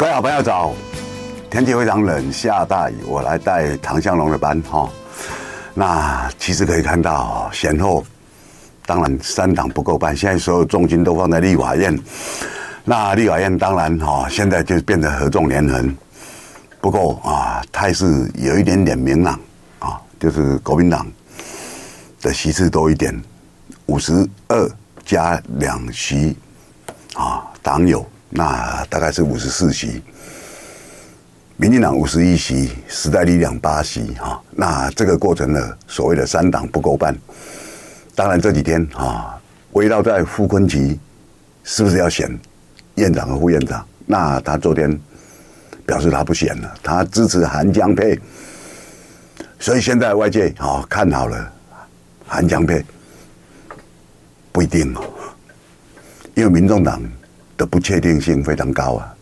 [0.00, 0.72] 各位好朋友早，
[1.50, 4.88] 天气非常冷，下大雨，我来带唐湘龙的班哈。
[5.74, 8.02] 那其实可以看到，先后
[8.86, 11.94] 当然三党不够办，现在所有重心都放在立法院。
[12.82, 15.94] 那立法院当然哈，现在就变得合纵连横。
[16.80, 19.38] 不过啊，态势有一点点明朗
[19.80, 21.06] 啊，就是国民党
[22.22, 23.14] 的席次多一点，
[23.84, 24.70] 五十二
[25.04, 26.34] 加两席
[27.14, 30.02] 啊，党友那大概是五十四席。
[31.56, 37.14] 民进党五十一席，时代力量八席，哈，那这个过程呢，所谓的三党不够半，
[38.14, 39.38] 当然这几天啊，
[39.72, 40.98] 围绕在傅崐萁
[41.62, 42.34] 是不是要选
[42.94, 43.86] 院长和副院长？
[44.06, 44.98] 那他昨天
[45.84, 48.18] 表示他不选了，他支持韩江配，
[49.58, 51.52] 所以现在外界啊看好了
[52.26, 52.82] 韩江配，
[54.50, 55.02] 不一定哦，
[56.34, 57.02] 因为民众党
[57.60, 59.14] 的不确定性非常高啊。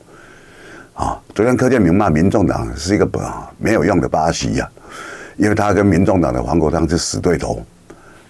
[0.94, 3.20] 啊，昨天柯建明骂民众党是一个不
[3.58, 4.68] 没有用的巴西呀，
[5.36, 7.60] 因为他跟民众党的黄国昌是死对头。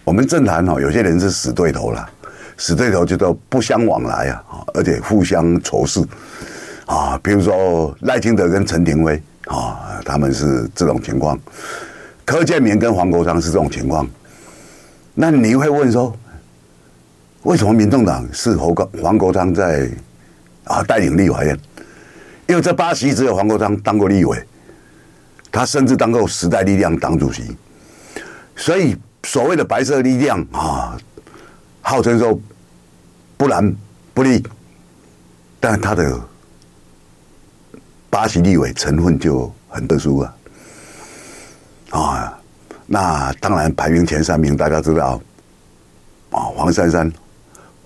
[0.05, 2.09] 我们政坛哦，有些人是死对头了，
[2.57, 4.43] 死对头就都不相往来啊，
[4.73, 6.03] 而且互相仇视
[6.87, 7.21] 啊。
[7.23, 11.37] 比如说赖清德跟陈亭威啊，他们是这种情况；
[12.25, 14.09] 柯建明跟黄国昌是这种情况。
[15.13, 16.15] 那你会问说，
[17.43, 19.91] 为什么民众党是黄国黄国昌在
[20.65, 21.59] 啊带领立法院？
[22.47, 24.43] 因为这八席只有黄国昌当过立委，
[25.53, 27.57] 他甚至当过时代力量党主席，
[28.57, 30.99] 所以所谓的白色力量啊，
[31.83, 32.39] 号称说
[33.37, 33.75] 不蓝
[34.15, 34.43] 不绿，
[35.61, 36.19] 但他的
[38.11, 40.37] 八席立委成分就很特殊啊，
[41.91, 42.39] 啊，
[42.87, 45.21] 那当然排名前三名大家知道，
[46.31, 47.13] 啊，黄珊珊，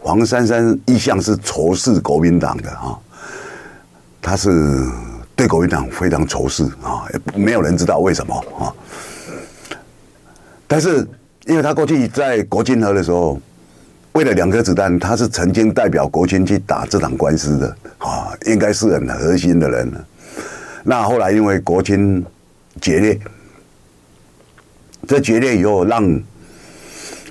[0.03, 2.99] 黄珊珊一向是仇视国民党的啊。
[4.21, 4.89] 他是
[5.35, 8.75] 对国民党非常仇视啊，也没有人知道为什么啊。
[10.67, 11.07] 但是，
[11.47, 13.41] 因为他过去在国军河的时候，
[14.13, 19.93] 为了两颗子弹，他是曾经代表国军去打这场官司的啊，应该是很核心的人。
[20.85, 22.25] 那后来因为国军
[22.81, 23.21] 决裂，
[25.07, 26.23] 这决裂以后，让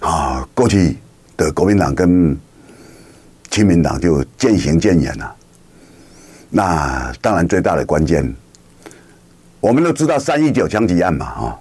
[0.02, 0.98] 啊过去
[1.38, 2.38] 的国民党跟
[3.52, 5.36] 亲民党就渐行渐远了。
[6.50, 8.34] 那当然，最大的关键，
[9.60, 11.60] 我们都知道三一九枪击案嘛，啊，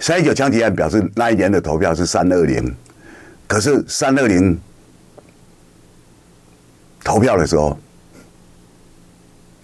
[0.00, 2.74] 三一九枪击案表示那一年的投票是三二零，
[3.46, 4.58] 可是三二零
[7.02, 7.78] 投票的时候，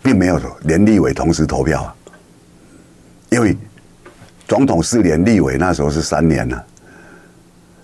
[0.02, 1.94] 并没有连立委同时投票啊，
[3.30, 3.56] 因为
[4.46, 6.66] 总统四年，立委那时候是三年了，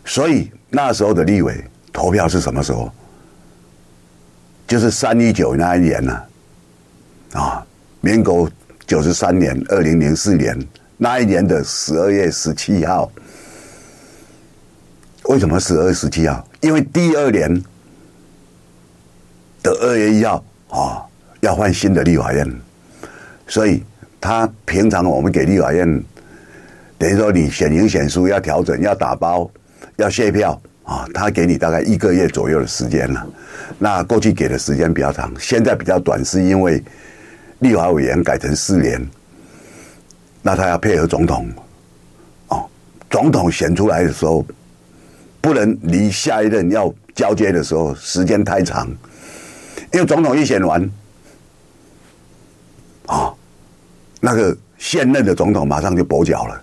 [0.04, 2.92] 所以那时候的立委投票是什么时候？
[4.68, 6.22] 就是三一九那一年呢。
[7.32, 7.66] 啊，
[8.00, 8.48] 民国
[8.86, 10.56] 九十三年，二零零四年
[10.96, 13.10] 那一年的十二月十七号，
[15.24, 16.46] 为什么十二月十七号？
[16.60, 17.62] 因为第二年
[19.62, 21.04] 的二月一号啊，
[21.40, 22.60] 要换新的立法院，
[23.46, 23.82] 所以
[24.20, 26.02] 他平常我们给立法院，
[26.96, 29.50] 等于说你选赢选输要调整，要打包，
[29.96, 33.24] 要卸票啊，他给你大概一个月左右的时间了。
[33.78, 36.82] 那过去给的时间比较长，现在比较短，是因为。
[37.60, 39.04] 立法委员改成四年，
[40.42, 41.50] 那他要配合总统，
[42.50, 42.70] 哦，
[43.10, 44.46] 总统选出来的时候，
[45.40, 48.86] 不能离下一任要交接的时候时间太长，
[49.92, 50.88] 因为总统一选完，
[53.06, 53.34] 啊，
[54.20, 56.62] 那个现任的总统马上就跛脚了，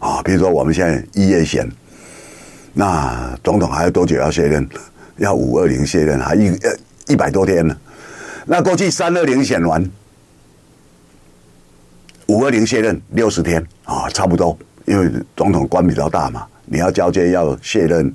[0.00, 1.70] 啊，比如说我们现在一月选，
[2.74, 4.68] 那总统还要多久要卸任？
[5.16, 6.76] 要五二零卸任，还一呃
[7.06, 7.76] 一百多天呢。
[8.44, 9.88] 那过去三二零选完。
[12.26, 18.10] 五二零卸任六十天啊，差不多，因为总统官比较大嘛，你要交接要卸任，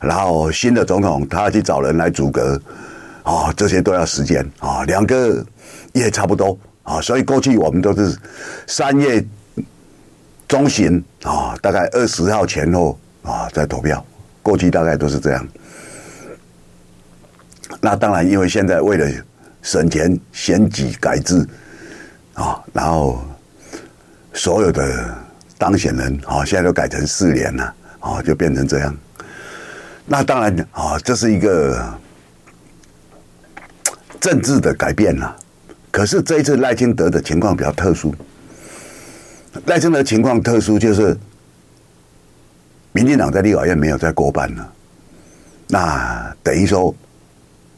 [0.00, 2.60] 然后新的总统他要去找人来组阁，
[3.22, 5.46] 啊，这些都要时间啊，两个
[5.92, 8.18] 月差不多啊，所以过去我们都是
[8.66, 9.24] 三月
[10.48, 14.06] 中旬啊，大概二十号前后啊在投票，
[14.42, 15.48] 过去大概都是这样。
[17.80, 19.10] 那当然，因为现在为了
[19.62, 21.44] 省钱，选举改制
[22.34, 23.20] 啊，然后。
[24.36, 25.16] 所有的
[25.56, 28.92] 当选人啊，现在都改成四年了啊，就变成这样。
[30.06, 31.96] 那当然啊，这是一个
[34.20, 35.36] 政治的改变了。
[35.92, 38.12] 可是这一次赖清德的情况比较特殊，
[39.66, 41.16] 赖清德情况特殊就是，
[42.94, 44.72] 民进党在立法院没有再过半了，
[45.66, 46.94] 那等于说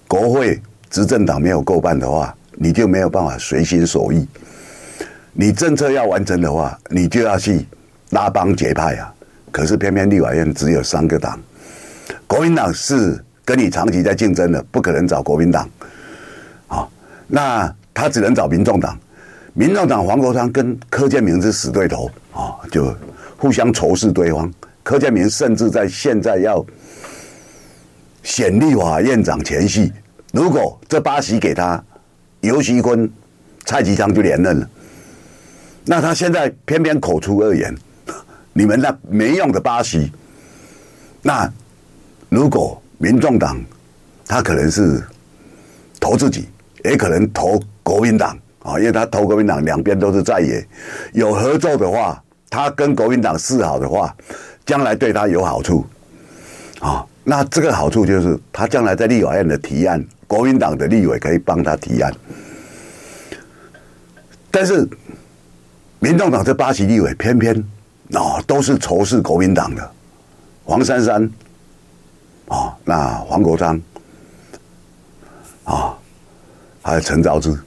[0.07, 0.61] 国会
[0.91, 4.27] 执政党没有过半的话，你就没有办法随心所欲。
[5.33, 7.67] 你政策要完成的话，你就要去
[8.11, 9.11] 拉帮结派啊。
[9.51, 11.41] 可是偏偏立法院只有三个党，
[12.27, 15.67] 国民党是跟你长期在竞争的，不可能找国民党。
[16.67, 16.91] 好，
[17.27, 18.99] 那他只能找民众党。
[19.55, 22.95] 民众党黄国昌跟柯建铭是死对头啊，就
[23.39, 24.53] 互相仇视对方。
[24.87, 26.65] 柯建铭甚至在现在要
[28.23, 29.93] 选立法院长前夕，
[30.33, 31.83] 如果这八席给他，
[32.41, 33.11] 游锡坤、
[33.65, 34.71] 蔡其昌就连任了。
[35.85, 37.77] 那他现在偏偏口出恶言，
[38.55, 40.13] 你们那没用的八席，
[41.21, 41.53] 那
[42.29, 43.61] 如果民众党
[44.25, 45.03] 他可能是
[45.99, 46.49] 投自己，
[46.85, 48.39] 也可能投国民党。
[48.63, 50.65] 啊，因为他投国民党，两边都是在野，
[51.13, 54.15] 有合作的话，他跟国民党示好的话，
[54.67, 55.87] 将来对他有好处。
[56.81, 62.13] 啊，那这个好处就是他将来在立法院的提案，国民党的立委可以帮他提案。
[64.51, 64.87] 但是，
[65.99, 67.57] 民众党这八席立委偏偏
[68.13, 69.91] 啊都是仇视国民党的，
[70.65, 71.31] 黄珊珊，
[72.49, 73.81] 啊，那黄国昌，
[75.65, 75.97] 啊，
[76.83, 77.59] 还有陈昭之。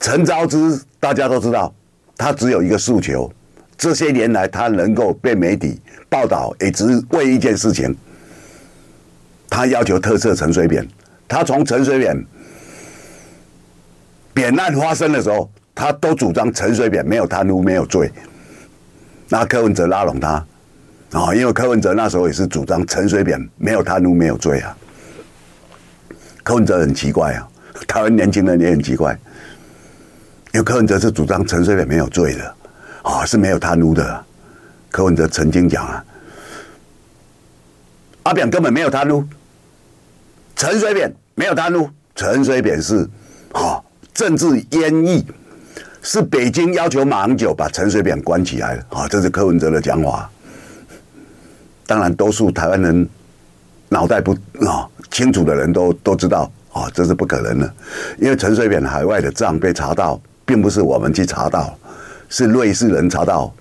[0.00, 1.72] 陈昭之大家都知道，
[2.16, 3.30] 他只有一个诉求。
[3.78, 5.80] 这些年来，他能够被媒体
[6.10, 7.96] 报道，也只是为一件事情。
[9.48, 10.86] 他要求特赦陈水扁。
[11.28, 12.26] 他从陈水扁
[14.34, 18.10] 扁案发生的时候，他都主张陈水扁没有贪污、没有罪。
[19.28, 20.44] 那柯文哲拉拢他
[21.12, 24.76] 啊，因为柯文哲那时候也是主张陈水扁没有贪污、没有罪啊。
[26.42, 27.48] 柯文哲很奇怪啊，
[27.86, 29.16] 台湾年轻人也很奇怪。
[30.52, 32.54] 因为柯文哲是主张陈水扁没有罪的，
[33.08, 34.24] 啊、哦，是没有贪污的。
[34.90, 36.04] 柯文哲曾经讲啊，
[38.24, 39.26] 阿扁根本没有贪污，
[40.54, 43.08] 陈水扁没有贪污，陈水扁是
[43.52, 43.82] 啊、
[44.12, 45.26] 政治阉抑，
[46.02, 50.30] 是北京要求马英九把陈水扁关起来的啊、这是柯文哲的讲法。
[51.86, 53.08] 当然，多数台湾人
[53.88, 54.32] 脑袋不
[54.66, 57.74] 啊、清楚的人都都知道啊、这是不可能的，
[58.18, 60.20] 因为陈水扁海外的账被查到。
[60.48, 61.78] 并不是我们去查到，
[62.28, 63.52] 是瑞士人查到，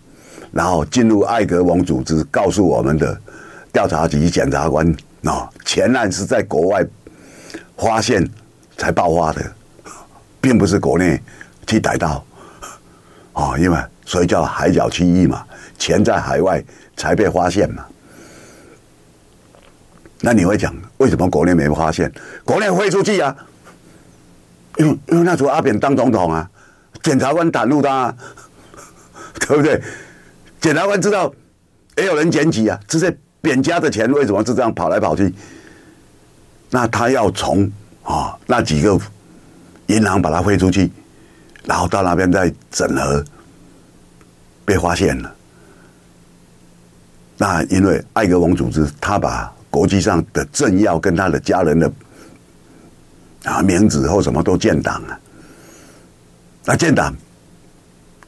[0.52, 3.20] 然后进入艾格蒙组织告诉我们的
[3.72, 4.86] 调查局检察官
[5.24, 6.86] 啊，前案是在国外
[7.78, 8.30] 发现
[8.78, 9.42] 才爆发的，
[10.42, 11.22] 并不是国内
[11.66, 12.24] 去逮到
[13.34, 15.46] 啊，因为所以叫海角区域嘛，
[15.78, 16.64] 钱在海外
[16.98, 17.86] 才被发现嘛。
[20.20, 22.12] 那你会讲为什么国内没发现？
[22.44, 23.34] 国内汇出去啊？
[24.78, 26.50] 因为因为那时候阿扁当总统啊。
[27.04, 28.16] 检察官袒露他、啊，
[29.40, 29.82] 对不对？
[30.60, 31.34] 检察官知道
[31.98, 35.34] 也有人检举啊，这些扁家的钱为什么是这样跑来跑去？
[36.70, 37.72] 那他要从
[38.04, 39.00] 啊、那几个
[39.88, 40.90] 银行把它汇出去，
[41.66, 43.24] 然后到那边再整合，
[44.66, 45.34] 被发现了。
[47.38, 51.92] 那因为艾格蒙组织，他把国际上的政要跟他的家人的
[53.44, 55.20] 啊名字或什么都建档了。
[56.66, 57.16] 那建档，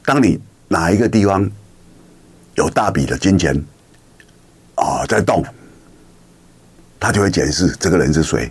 [0.04, 0.40] 当你
[0.72, 1.50] 哪一个地方
[2.54, 3.60] 有大笔的金钱
[4.76, 5.44] 啊在动，
[7.00, 8.48] 他就会解释这个人是谁，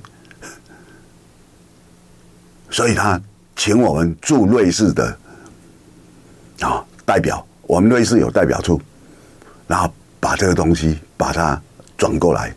[2.69, 3.21] 所以他
[3.55, 5.17] 请我们驻瑞士的
[6.59, 8.81] 啊代表，我们瑞士有代表处，
[9.65, 9.89] 然后
[10.19, 11.61] 把这个东西把它
[11.97, 12.53] 转过来，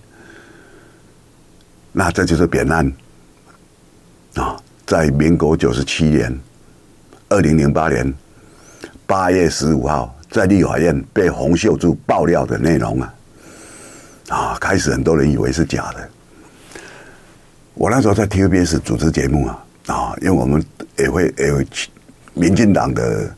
[1.93, 2.93] 那这就是扁案
[4.35, 6.37] 啊，在民国九十七年。
[7.29, 8.13] 二零零八年
[9.13, 13.15] 八月十五号，在立法院被洪秀柱爆料的内容啊，
[14.31, 16.09] 啊，开始很多人以为是假的。
[17.75, 20.65] 我那时候在 TVBS 主持节目啊，啊，因为我们
[20.97, 21.63] 也会也有
[22.33, 23.37] 民进党的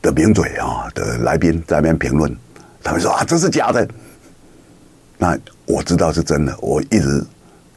[0.00, 2.32] 的名嘴啊的来宾在那边评论，
[2.84, 3.84] 他们说啊，这是假的。
[5.18, 7.26] 那我知道是真的，我一直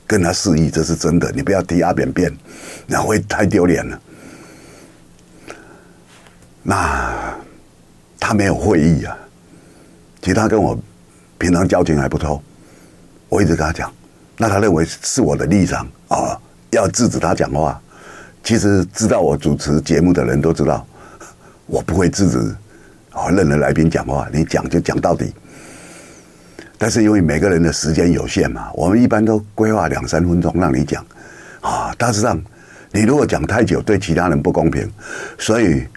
[0.05, 2.31] 跟他示意这是真的，你不要提阿扁辩，
[2.85, 3.99] 那会太丢脸了。
[6.69, 7.33] 那
[8.19, 9.17] 他没有会议啊，
[10.21, 10.77] 其他跟我
[11.37, 12.43] 平常交情还不错，
[13.29, 13.89] 我一直跟他讲，
[14.35, 16.37] 那他认为是我的立场啊，
[16.71, 17.81] 要制止他讲话。
[18.43, 20.85] 其实知道我主持节目的人都知道，
[21.67, 22.37] 我不会制止
[23.11, 25.33] 啊任何来宾讲话，你讲就讲到底。
[26.77, 31.01] 但是因为每个人的时间有限嘛，我们一般都规划两三分钟让你讲
[31.61, 32.37] 啊，大致上
[32.91, 34.91] 你如果讲太久，对其他人不公平，
[35.39, 35.87] 所以。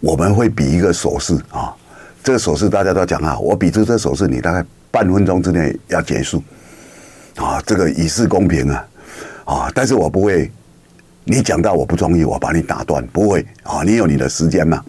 [0.00, 1.74] 我们会比一个手势啊，
[2.22, 6.42] 这个手势大家都讲啊，我比出这手势，你大概半分钟之内要结束
[7.36, 8.88] 啊，这个以示公平啊，
[9.44, 10.50] 啊，但是我不会
[11.24, 14.84] 你讲到我不中意，我把你打断，不会啊，你有你的时间嘛，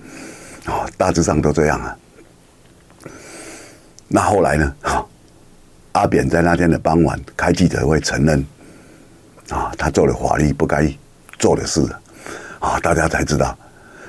[0.66, 1.98] 啊，大致上都这样啊。
[4.08, 4.76] 那后来呢？
[4.82, 5.06] 哈
[5.94, 8.46] 阿扁在那天的傍晚开记者会承认，
[9.50, 10.88] 啊，他做了法律不该
[11.40, 11.82] 做的事，
[12.60, 13.58] 啊，大家才知道。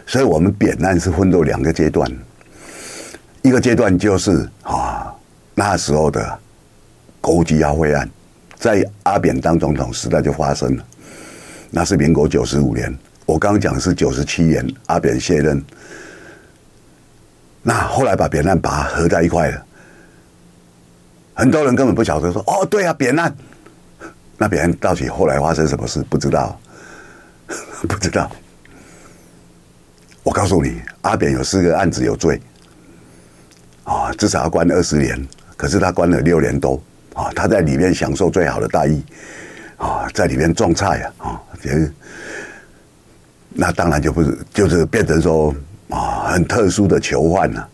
[0.08, 2.10] 所以我们扁案是分作两个阶段，
[3.42, 5.14] 一个阶段就是啊，
[5.54, 6.38] 那时候的
[7.20, 8.08] 国际要会案，
[8.56, 10.84] 在阿扁当总统时代就发生了。
[11.70, 12.90] 那是民国九十五年，
[13.26, 15.62] 我刚刚讲是九十七年阿扁卸任，
[17.62, 19.62] 那后来把扁案把它合在一块了，
[21.34, 23.36] 很多人根本不晓得说哦，对啊，扁案，
[24.38, 26.02] 那扁案到底后来发生什么事？
[26.08, 26.58] 不知道，
[27.86, 28.30] 不知道。
[30.28, 32.38] 我告诉你，阿扁有四个案子有罪，
[33.84, 36.78] 啊，至少要关二十年，可是他关了六年多，
[37.14, 39.02] 啊，他在里面享受最好的待遇，
[39.78, 41.40] 啊，在里面种菜啊，啊。
[43.48, 45.54] 那当然就不是，就是变成说
[45.88, 47.66] 啊，很特殊的囚犯了。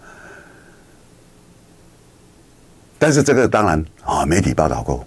[3.01, 5.05] 但是这个当然啊，媒体报道过，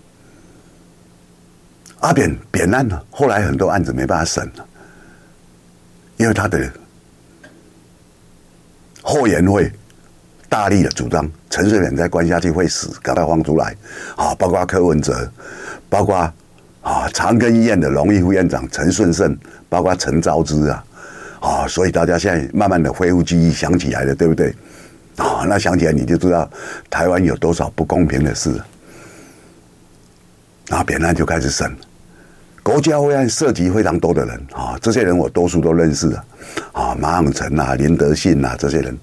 [2.02, 4.68] 阿扁扁案呢，后来很多案子没办法审了，
[6.18, 6.70] 因为他的
[9.08, 9.72] 后援会
[10.50, 13.74] 大力的主张陈水扁再关下去会死，赶快放出来
[14.18, 15.32] 啊，包括柯文哲，
[15.90, 16.32] 包括。
[16.82, 19.38] 啊，长庚医院的荣誉副院长陈顺胜，
[19.68, 20.86] 包括陈昭之啊，
[21.42, 24.56] 啊，所以大家现在慢慢的恢复记忆，想起来了，对不对？
[25.18, 26.50] 啊，那想起来你就知道
[26.90, 28.50] 台湾有多少不公平的事。
[30.70, 31.70] 然后扁案就开始审，
[32.68, 36.26] 国家会案涉及非常多的人啊，这些人我多数都认识啊，
[36.74, 38.98] 啊，马永成啊、林德信啊这些人，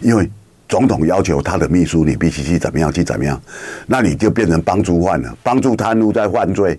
[0.00, 0.30] 因为
[0.66, 3.38] 总统要求他的秘书你必须去怎么样去怎么样，
[3.86, 6.78] 那你就变成帮助犯了，帮助贪污在犯罪。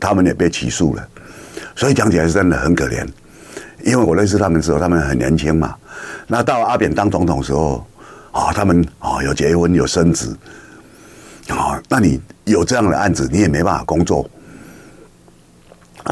[0.00, 1.08] 他们也被起诉了，
[1.74, 3.06] 所以讲起来是真的很可怜。
[3.82, 5.74] 因为我认识他们的时候，他们很年轻嘛。
[6.26, 7.86] 那到阿扁当总统的时候，
[8.32, 10.34] 啊，他们啊有结婚有生子，
[11.48, 14.28] 啊，那你有这样的案子，你也没办法工作，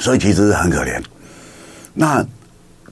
[0.00, 1.02] 所以其实是很可怜。
[1.92, 2.24] 那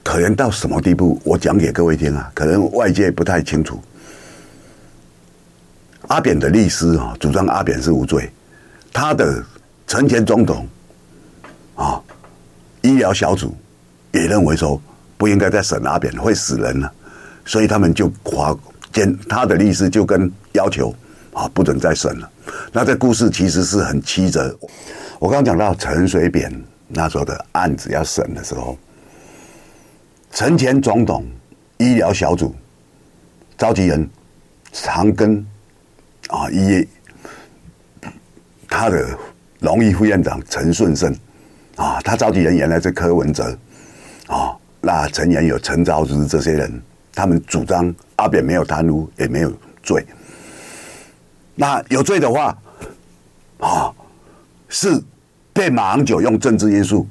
[0.03, 1.21] 可怜到什么地步？
[1.23, 3.81] 我讲给各位听啊，可能外界不太清楚。
[6.07, 8.31] 阿扁的律师啊，主张阿扁是无罪，
[8.91, 9.43] 他的。
[9.85, 10.65] 陈前总统
[11.75, 12.01] 啊，
[12.81, 13.55] 医疗小组
[14.11, 14.81] 也认为说
[15.17, 16.91] 不应该再审阿扁，会死人了，
[17.45, 18.57] 所以他们就划
[18.93, 20.95] 监他的律师就跟要求
[21.33, 22.31] 啊，不准再审了。
[22.71, 24.57] 那这故事其实是很曲折。
[25.19, 26.49] 我刚刚讲到陈水扁
[26.93, 28.77] 那时候的案子要审的时候，
[30.31, 31.25] 陈前总统
[31.77, 32.55] 医疗小组
[33.57, 34.09] 召集人
[34.71, 35.43] 长庚
[36.29, 36.87] 啊医
[38.67, 39.17] 他的。
[39.59, 41.17] 荣誉副院长陈顺胜，
[41.77, 43.57] 啊，他召集人原来是柯文哲，
[44.27, 46.81] 啊，那成员有陈昭之这些人，
[47.15, 50.05] 他们主张阿扁没有贪污，也没有罪。
[51.55, 52.57] 那有罪的话，
[53.59, 53.93] 啊，
[54.67, 55.01] 是
[55.53, 57.07] 被马英九用政治因素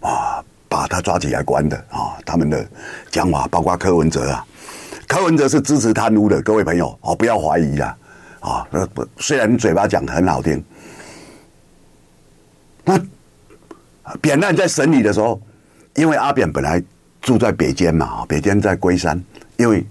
[0.00, 2.16] 啊把他抓起来关的啊。
[2.24, 2.66] 他们的
[3.10, 4.46] 讲法包括柯文哲啊，
[5.06, 7.96] 柯文哲是支持贪污的，各位朋友哦，不要怀疑啊，
[8.40, 8.66] 啊，
[9.18, 10.64] 虽然嘴巴讲很好听。
[12.84, 13.00] 那
[14.20, 15.40] 扁案在审理的时候，
[15.94, 16.82] 因为阿扁本来
[17.20, 19.22] 住在北监嘛，北监在龟山，
[19.56, 19.84] 因为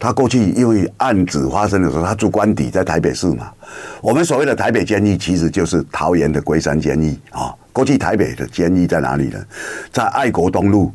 [0.00, 3.52] 他过去因为案子发生的时候，他住官邸在台北市嘛。
[4.00, 7.54] 我们所谓的台北监狱，其实就是桃园的龟山监狱啊。
[7.72, 9.38] 过去台北的监狱在哪里呢？
[9.92, 10.92] 在爱国东路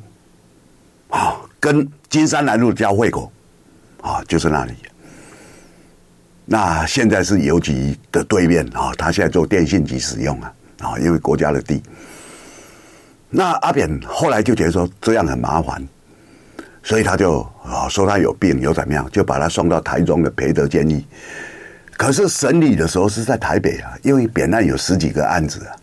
[1.10, 3.32] 啊，跟金山南路交汇口
[4.02, 4.74] 啊，就是那里。
[6.44, 10.54] 那现在是邮局的对面啊，他现在做电信局使用啊。
[10.82, 11.82] 啊，因为国家的地，
[13.30, 15.82] 那阿扁后来就觉得说这样很麻烦，
[16.86, 21.04] 所以他就啊说他有病有怎么样，就把他送到台中的培德监狱。
[21.98, 25.74] 可是审理的时候是在台北啊，因为扁案有十几个案子啊，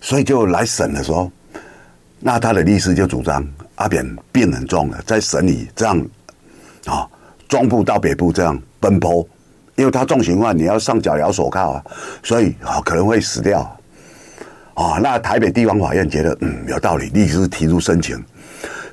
[0.00, 1.30] 所以就来审的时候，
[2.18, 6.04] 那他的律师就主张阿扁病很重了，在审理这样
[6.86, 7.06] 啊，
[7.46, 9.24] 中部到北部这样奔波，
[9.76, 11.84] 因为他重刑犯，你要上脚镣手铐啊，
[12.24, 13.60] 所以啊可能会死掉。
[14.74, 18.20] 啊、那台北地方法院觉得嗯有道理，律师提出申请，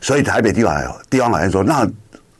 [0.02, 0.76] 所以台北地方
[1.10, 1.88] 地方法院说，那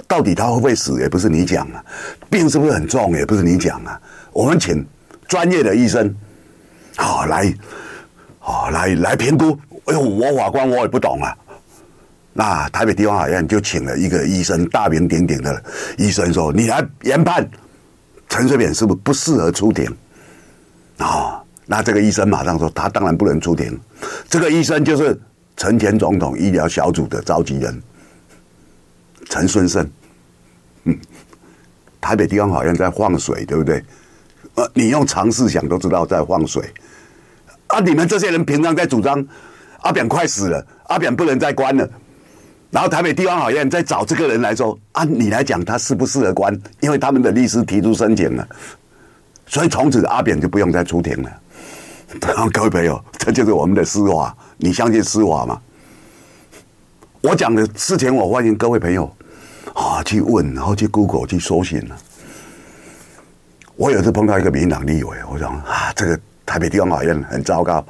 [0.08, 1.86] 到底他会不会死，也不是你讲啊，
[2.30, 4.02] 病是不是很重，也不是你讲啊，
[4.34, 4.86] 我们请
[5.28, 6.14] 专业的医生，
[6.98, 7.54] 好、来，
[8.40, 9.58] 好、来来评估。
[9.86, 11.38] 哎呦，我法官我也不懂啊，
[12.34, 15.64] 那台北地方法院就请了一个医生，大名鼎鼎的
[15.98, 17.50] 医生说，你来研判
[18.28, 19.86] 陈水扁是不是不适合出庭
[20.98, 21.42] 啊？
[21.66, 23.80] 那这个医生马上说，他当然不能出庭。
[24.28, 25.18] 这个医生就是
[25.56, 27.82] 陈前总统医疗小组的召集人
[29.30, 29.90] 陈顺胜，
[30.86, 30.98] 嗯，
[32.00, 33.84] 台北地方法院在放水，对不对？
[34.56, 36.70] 呃，你用常识想都知道在放水
[37.68, 37.80] 啊！
[37.80, 39.26] 你们这些人平常在主张
[39.82, 41.90] 阿扁快死了，阿扁不能再关了，
[42.70, 46.60] 然后台北地方法院在找这个人来说，按你来讲他适不适合关？
[46.82, 48.46] 因为他们的律师提出申请了，
[49.46, 51.32] 所以从此阿扁就不用再出庭了。
[52.52, 55.62] 各位朋友，这就是我们的司法，你相信司法吗？
[57.22, 59.06] 我讲的事情，我欢迎各位朋友
[59.74, 61.98] 啊去问，然后去 Google 去搜寻了。
[63.76, 67.86] 我有次碰到一个民党立委，我想啊，这个台北地方法院很糟糕，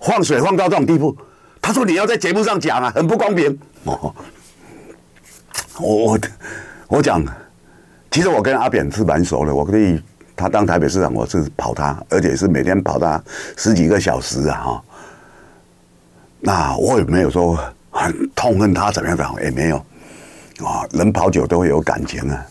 [0.00, 1.16] 放水放到这种地步。
[1.60, 3.58] 他说你要在节目上讲啊，很不公平。
[3.84, 4.14] 哦，
[5.78, 6.18] 我我
[6.88, 7.22] 我讲，
[8.10, 10.00] 其实我跟阿扁是蛮熟的，我可以。
[10.42, 13.22] 他当台北市长，我是跑他，而且是每天跑他
[13.56, 14.58] 十几个小时啊！
[14.58, 14.84] 哈，
[16.40, 17.56] 那我也没有说
[17.90, 19.76] 很痛恨他怎么样的，也没有
[20.64, 20.82] 啊。
[20.90, 22.44] 人跑久都会有感情啊。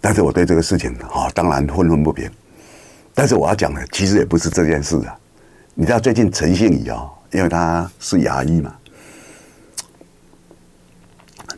[0.00, 2.30] 但是我对这个事情啊，当然愤愤不平。
[3.14, 5.18] 但是我要讲的，其实也不是这件事啊。
[5.74, 8.72] 你知道最近陈信宜啊，因为他是牙医嘛，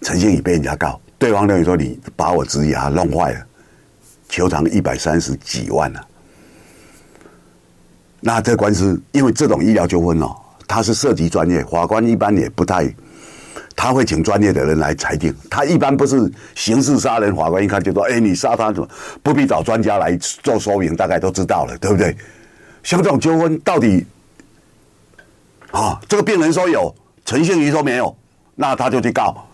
[0.01, 3.47] 陈信宜被人家告，对方认为说你把我植牙弄坏了。
[4.31, 6.07] 求偿一百三十几万呢、啊？
[8.21, 10.35] 那这官司，因为这种医疗纠纷哦，
[10.69, 12.95] 它是涉及专业，法官一般也不太，
[13.75, 15.35] 他会请专业的人来裁定。
[15.51, 18.89] 他一般不是刑事杀人，法官一看就说：“哎，你杀他怎么
[19.23, 20.95] 不必找专家来做说明？
[20.95, 22.17] 大概都知道了，对不对？”
[22.85, 24.07] 像这种纠纷，到底
[25.71, 26.95] 啊，这个病人说有，
[27.25, 28.15] 陈信宜说没有，
[28.55, 29.47] 那他就去告。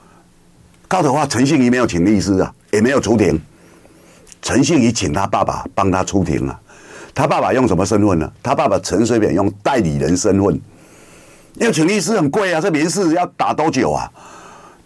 [0.89, 3.41] 告的话，陈信宜没有请律师啊，也没有出庭。
[4.47, 6.57] 陈信宜请他爸爸帮他出庭了，
[7.13, 8.33] 他爸爸用什么身份呢？
[8.41, 10.55] 他爸爸陈水扁用代理人身份，
[11.55, 14.09] 因为请律师很贵啊，这民事要打多久啊？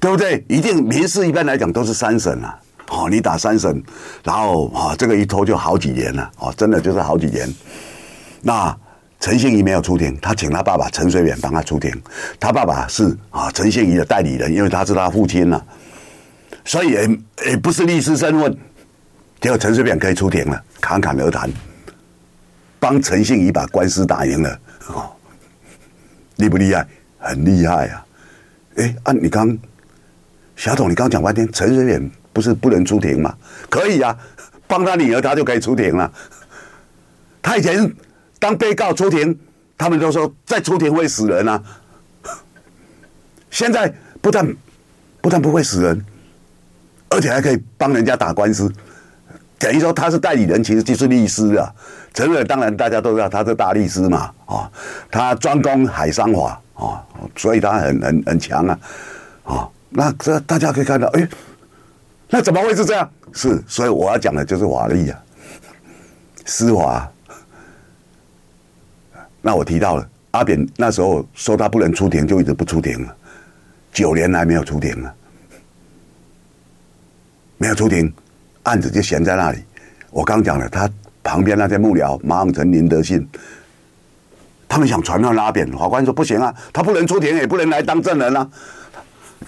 [0.00, 0.42] 对不对？
[0.48, 2.58] 一定民事一般来讲都是三审啊，
[2.88, 3.84] 哦，你打三审，
[4.24, 7.46] 然后啊，这个一拖就好几年了，哦，真的就是好几年。
[8.40, 8.74] 那
[9.20, 11.92] 陈信宜没有出庭，他请他爸爸陈水扁帮他出庭，
[12.38, 15.62] 他爸爸是啊陈信宜的代理人，因为他是他父亲了，
[16.64, 17.18] 所以也
[17.50, 18.56] 也不是律师身份。
[19.40, 21.50] 结果陈水扁可以出庭了，侃侃而谈，
[22.79, 25.11] 帮陈信宜把官司打赢了，哦，
[26.37, 26.87] 厉不厉害？
[27.18, 28.07] 很厉害啊！
[28.76, 29.57] 哎，啊，你刚
[30.57, 33.35] 小董，你刚讲半天，陈水扁不是不能出庭吗？
[33.68, 34.16] 可以啊，
[34.66, 36.11] 帮他女儿，他就可以出庭了。
[37.42, 37.94] 他以前
[38.38, 39.38] 当被告出庭，
[39.76, 41.62] 他们都说再出庭会死人啊。
[43.50, 44.55] 现在不但
[45.20, 46.05] 不但不会死人，
[47.09, 48.70] 而且还可以帮人家打官司。
[49.60, 51.70] 等于说他是代理人，其实就是律师啊。
[52.14, 54.72] 陈水扁当然大家都知道他是大律师嘛，啊，
[55.10, 57.04] 他专攻海商法啊，
[57.36, 58.78] 所以他很很很强啊，
[59.44, 61.28] 啊，那这大家可以看到，哎，
[62.30, 63.08] 那怎么会是这样？
[63.32, 65.22] 是，所以我要讲的就是法律啊，
[66.46, 67.12] 司法。
[69.42, 73.16] 那我提到了阿扁那时候说他不能出庭，就一直不出庭了，
[73.92, 75.14] 九年来没有出庭了，
[77.58, 78.12] 没有出庭。
[78.64, 79.58] 案子就悬在那里。
[80.10, 80.88] 我刚讲了，他
[81.22, 83.26] 旁边那些幕僚马永成、林德信，
[84.68, 88.48] 他们想传唤阿扁，法官说不行啊，他不能出庭，也不能来当证人啊。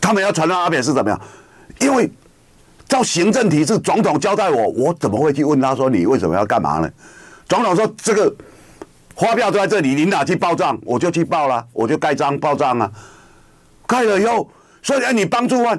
[0.01, 1.21] 他们要传唤阿扁是怎么样？
[1.81, 2.11] 因为
[2.89, 6.91] 照行政体制，总统交代我，我怎么会去问他说你为什么要干嘛呢？
[7.49, 8.35] 总统说这个
[9.17, 10.79] 发票都在这里，你哪去报账？
[10.85, 12.91] 我就去报了，我就盖章报账啊。
[13.87, 14.49] 盖了以后，
[14.83, 15.79] 所以你帮助我，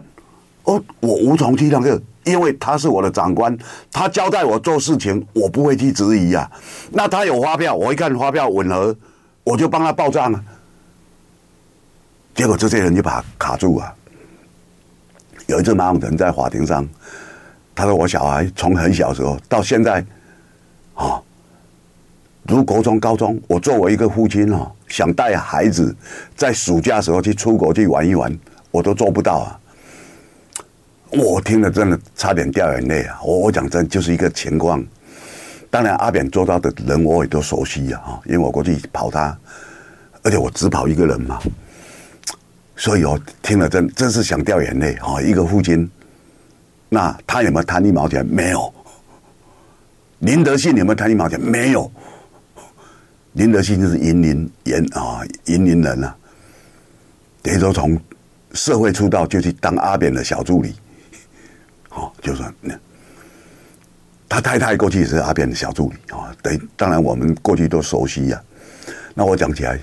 [0.63, 2.01] 哦，我无从去那个。
[2.23, 3.57] 因为他是我的长官，
[3.91, 6.49] 他交代我做事情，我不会去质疑啊。
[6.91, 8.95] 那他有发票，我一看发票吻合，
[9.43, 10.43] 我就帮他报账啊。
[12.33, 13.93] 结果这些人就把他卡住啊。
[15.47, 16.87] 有一次马永成在法庭上，
[17.75, 20.03] 他说：“我小孩从很小时候到现在，
[20.93, 21.21] 啊，
[22.47, 25.93] 读国中、高中，我作为一个父亲啊，想带孩子
[26.35, 28.33] 在暑假时候去出国去玩一玩，
[28.71, 29.59] 我都做不到啊。”
[31.15, 33.19] 我听了真的差点掉眼泪啊！
[33.23, 34.83] 我我讲真就是一个情况。
[35.69, 39.37] 当然阿扁做到的人我也都熟悉啊，因为我过去跑他，
[40.23, 41.39] 而且我只跑一个人嘛，
[42.75, 45.21] 所以我听了真真是想掉眼泪啊！
[45.21, 45.89] 一个父亲，
[46.89, 48.25] 那他有没有贪一毛钱？
[48.25, 48.73] 没有。
[50.19, 51.39] 林德信有没有贪一毛钱？
[51.39, 51.91] 没有。
[53.33, 56.15] 林德信就是云林人啊，云林人啊，
[57.41, 57.99] 等于说从
[58.53, 60.73] 社会出道就去当阿扁的小助理。
[61.95, 62.73] 哦，就说那
[64.27, 68.41] 他太太过去也是阿扁的小助理啊，对，当然我们过去都熟悉呀。
[69.13, 69.79] 那我讲起来，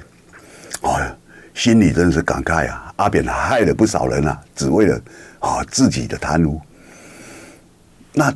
[0.82, 1.00] 哦，
[1.54, 2.92] 心里真是感慨啊！
[2.96, 5.00] 阿扁害了不少人啊，只为了
[5.38, 6.60] 啊自己的贪污。
[8.12, 8.34] 那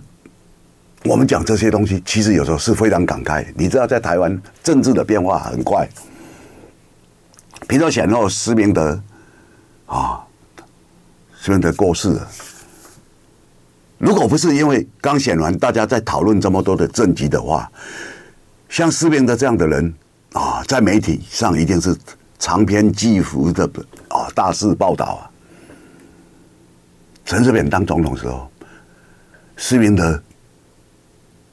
[1.03, 3.45] 我们讲这些东西，其实有时候是非常感慨。
[3.57, 5.89] 你知道，在台湾政治的变化很快。
[7.67, 9.03] 比如说选后施明德
[9.87, 10.25] 啊，
[11.41, 12.29] 施明德过世了。
[14.05, 17.73] 如果不是因为刚选完，大家在讨论这么多的政绩的话，
[18.69, 19.95] 像施明德这样的人
[20.35, 21.97] 啊，在媒体上一定是
[22.38, 23.64] 长篇巨幅的
[24.09, 25.25] 啊大肆报道啊。
[27.25, 28.47] 陈水扁当总统的时候，
[29.57, 30.23] 施明德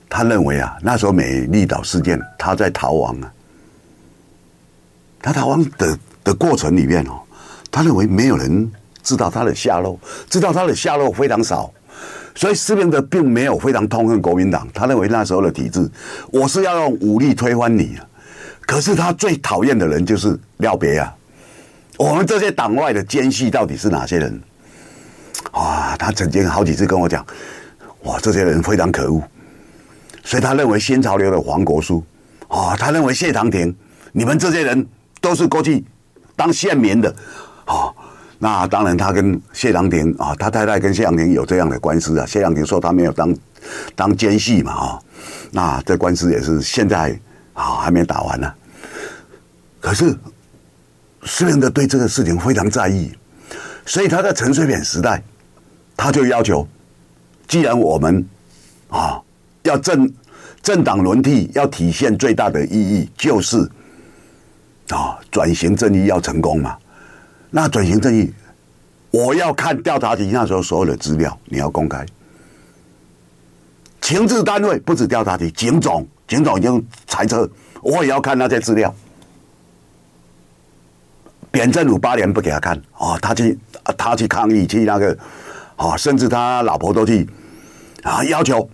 [0.09, 3.31] 他认为啊，那时候美丽岛事件他在逃亡啊，
[5.21, 7.21] 他逃亡的的过程里面哦，
[7.71, 8.69] 他认为没有人
[9.01, 9.97] 知道他的下落，
[10.29, 11.73] 知道他的下落非常少。
[12.33, 15.89] 所以施明德并没有非常痛恨国民党，他认为那时候的体制，
[16.31, 18.07] 我是要用武力推翻你啊。
[18.65, 21.13] 可是他最讨厌的人就是廖别啊。
[21.97, 24.41] 我们这些党外的奸细到底是哪些人？
[25.51, 27.25] 啊，他曾经好几次跟我讲，
[28.03, 29.21] 哇，这些人非常可恶。
[30.23, 32.03] 所以他认为新潮流的黄国书，
[32.47, 33.75] 啊，他认为谢长廷，
[34.13, 34.87] 你们这些人
[35.19, 35.83] 都是过去
[36.35, 37.13] 当县民的，
[37.65, 37.91] 啊。
[38.43, 42.25] 那当然，他跟谢长廷啊，他太太跟谢长廷有这样的官司啊。
[42.25, 43.37] 谢长廷说他没有当
[43.95, 44.99] 当奸细嘛啊，
[45.51, 47.15] 那这官司也是现在
[47.53, 48.51] 啊还没打完呢。
[49.79, 50.17] 可是
[51.21, 53.11] 施明德对这个事情非常在意，
[53.85, 55.21] 所以他在陈水扁时代，
[55.95, 56.67] 他就要求，
[57.47, 58.27] 既然我们
[58.89, 59.21] 啊
[59.61, 60.11] 要政
[60.63, 63.69] 政党轮替，要体现最大的意义，就是
[64.89, 66.75] 啊转型正义要成功嘛。
[67.53, 68.33] 那转型正义，
[69.11, 72.05] 我要看调查局那时候所有的资料，你要公开。
[73.99, 77.47] 情治单位不止调查局，警总，警总已经裁撤，
[77.81, 78.93] 我也要看那些资料。
[81.51, 83.59] 扁政府八年不给他看啊，他去
[83.97, 85.17] 他去抗议去那个
[85.75, 87.27] 啊，甚至他老婆都去
[88.03, 88.67] 啊要求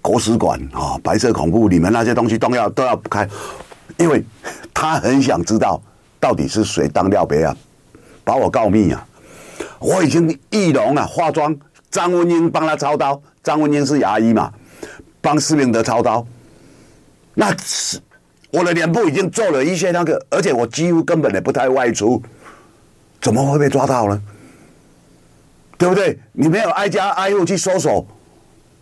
[0.00, 3.28] 国史馆啊白色恐怖里面那些东西都要都要开，
[3.98, 4.24] 因为
[4.72, 5.82] 他很想知道
[6.20, 7.56] 到底是谁当廖别啊。
[8.24, 9.06] 把我告密啊！
[9.78, 11.56] 我已经易容啊，化妆，
[11.90, 13.20] 张文英帮他操刀。
[13.42, 14.52] 张文英是牙医嘛，
[15.20, 16.24] 帮施明德操刀。
[17.34, 17.98] 那是
[18.50, 22.22] 我的脸部已经做了一些那个，而且我几乎根本也不太外出，
[23.20, 24.22] 怎么会被抓到呢？
[25.76, 26.16] 对不对？
[26.32, 28.06] 你没有挨家挨户去搜索，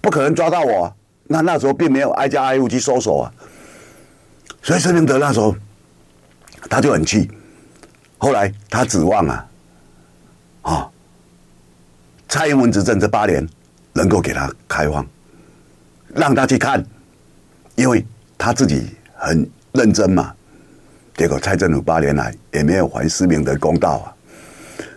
[0.03, 0.93] 不可能抓到我啊。
[1.25, 3.33] 那那时候并没有挨家挨户去搜索啊，
[4.63, 5.57] 所以施明德那时候
[6.69, 7.31] 他就很气。
[8.23, 9.47] 后来他指望啊，
[10.61, 10.91] 啊，
[12.29, 13.49] 蔡英文执政这八年
[13.95, 15.05] 能够给他开放，
[16.15, 16.85] 让他去看，
[17.77, 18.05] 因为
[18.37, 20.35] 他自己很认真嘛。
[21.17, 24.15] 结果蔡政府八年来也没有还施明德公道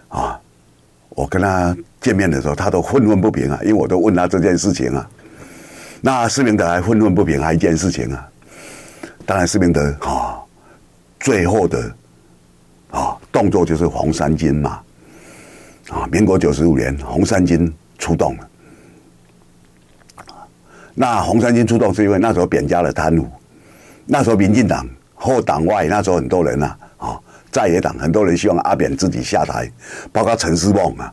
[0.09, 0.39] 啊，啊，
[1.12, 5.09] 我跟他见面的时候，他都愤愤不平啊，因为我都问他这件事情啊。
[6.01, 8.27] 那施明德还愤愤不平，还一件事情啊，
[9.25, 10.43] 当然施明德啊，
[11.21, 11.95] 最后的。
[12.93, 14.79] 啊，动作就是红三军嘛，
[15.89, 18.47] 啊，民国九十五年红三军出动了。
[20.93, 23.27] 那红三军出动是因为那时候扁家的贪污，
[24.06, 29.67] 那时候民进党后党外那时候很多人呐，啊，在野党很多人希望阿扁自己下台，
[30.12, 31.12] 包括陈师孟啊。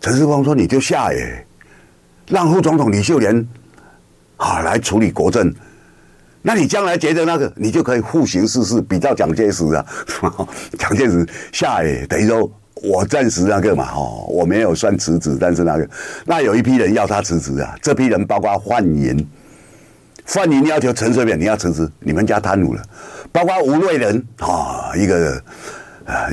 [0.00, 1.44] 陈师孟说：“你就下耶，
[2.28, 3.44] 让副总统李秀莲
[4.36, 5.52] 啊来处理国政。”
[6.40, 9.84] 那你将来觉得那个，你就可以互行世事，比较蒋介石啊，
[10.78, 15.88] 蒋介石下野，等于说我暂时那个嘛，哦，我没有算辞职，但是那个，
[16.24, 19.28] 那有一批人要他辞职啊，这批人包括范云，
[20.26, 22.82] 范云要求陈水扁你要辞职，你们家贪污了，
[23.32, 25.42] 包括吴瑞仁啊，一个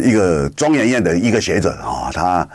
[0.03, 2.47] 一个中研院的一个学者啊，他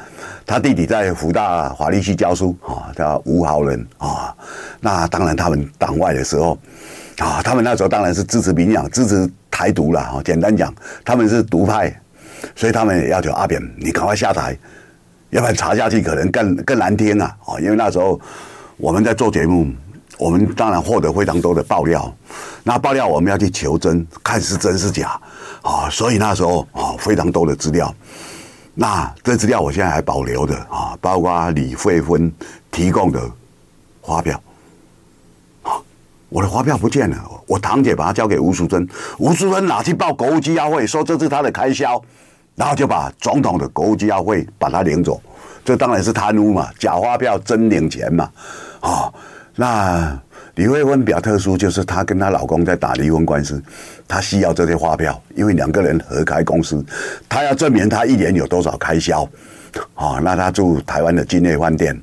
[0.47, 4.33] 他弟弟在福大法律系教书啊，叫吴豪人啊，
[4.81, 6.57] 那当然他们党外的时候。
[7.21, 10.03] 啊，他们那时候当然是支持民进，支持台独了。
[10.03, 11.95] 哈，简单讲，他们是独派，
[12.57, 14.57] 所以他们也要求阿扁，你赶快下台，
[15.29, 17.37] 要不然查下去可能更更难听啊！
[17.45, 18.19] 啊，因为那时候
[18.79, 19.71] 我们在做节目，
[20.17, 22.11] 我们当然获得非常多的爆料，
[22.65, 25.21] 那爆料我们要去求真，看是真是假
[25.61, 27.95] 啊，所以那时候啊非常多的资料，
[28.75, 32.33] 那这资料我现在还保留的啊，包括李慧芬
[32.71, 33.21] 提供的
[34.03, 34.43] 发票。
[36.31, 37.17] 我的发票不见了，
[37.47, 38.89] 我堂姐把它交给吴淑珍，
[39.19, 42.01] 吴淑珍拿去报国务机要会，说这是他的开销，
[42.55, 45.21] 然后就把总统的国务机要会把他领走，
[45.65, 48.31] 这当然是贪污嘛，假发票真领钱嘛，
[48.79, 49.15] 啊、哦，
[49.57, 50.21] 那
[50.55, 53.63] 李慧芬比较特殊，就是她跟她老公在打离婚官司，
[54.07, 56.85] 她需要这些发票，因为两个人合开公司，
[57.29, 59.29] 她要证明她一年有多少开销。
[59.95, 62.01] 啊，那她住台湾的金叶饭店。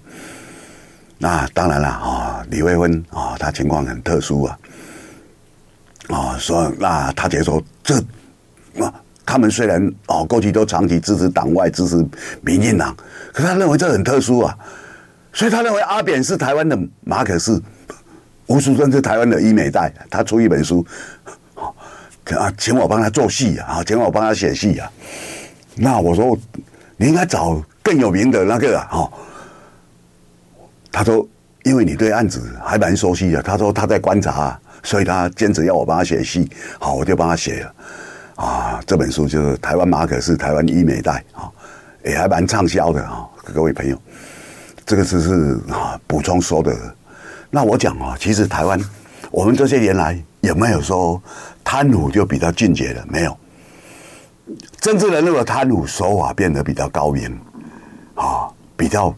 [1.18, 4.60] 那当然了啊，李慧芬啊，她情况很特殊啊。
[6.10, 7.98] 啊，说那他觉得说这
[8.80, 8.94] 啊，
[9.26, 11.96] 他们虽然啊过去都长期支持党外支持
[12.42, 12.96] 民进党，
[13.34, 14.58] 可是他认为这很特殊啊，
[15.34, 17.62] 所以他认为阿扁是台湾的马可仕。
[18.46, 20.86] 吴淑珍是台湾的医美代，他出一本书，
[21.56, 24.90] 啊，请我帮他做戏啊，请我帮他写戏啊。
[25.76, 26.38] 那我说，
[26.96, 28.88] 你应该找更有名的那个啊。
[28.94, 29.12] 哦，
[30.98, 31.24] 他说，
[31.62, 36.50] 因为你对案子还蛮熟悉的，他说他在观察，所以他坚持要我帮他写戏。
[36.80, 37.76] 好，我就帮他写了。
[38.38, 41.52] 啊，这本书就是台湾马可是，台湾医美代啊，
[42.04, 43.30] 也还蛮畅销的啊。
[43.54, 43.96] 各位朋友，
[44.88, 46.76] 这个只是啊补充说的。
[47.52, 48.82] 那我讲啊，其实台湾，
[49.30, 51.22] 我们这些年来有没有说
[51.64, 53.06] 贪腐就比较尽解了？
[53.08, 53.38] 没有，
[54.82, 57.40] 政治人物的贪腐手法变得比较高明，
[58.16, 59.16] 啊，比较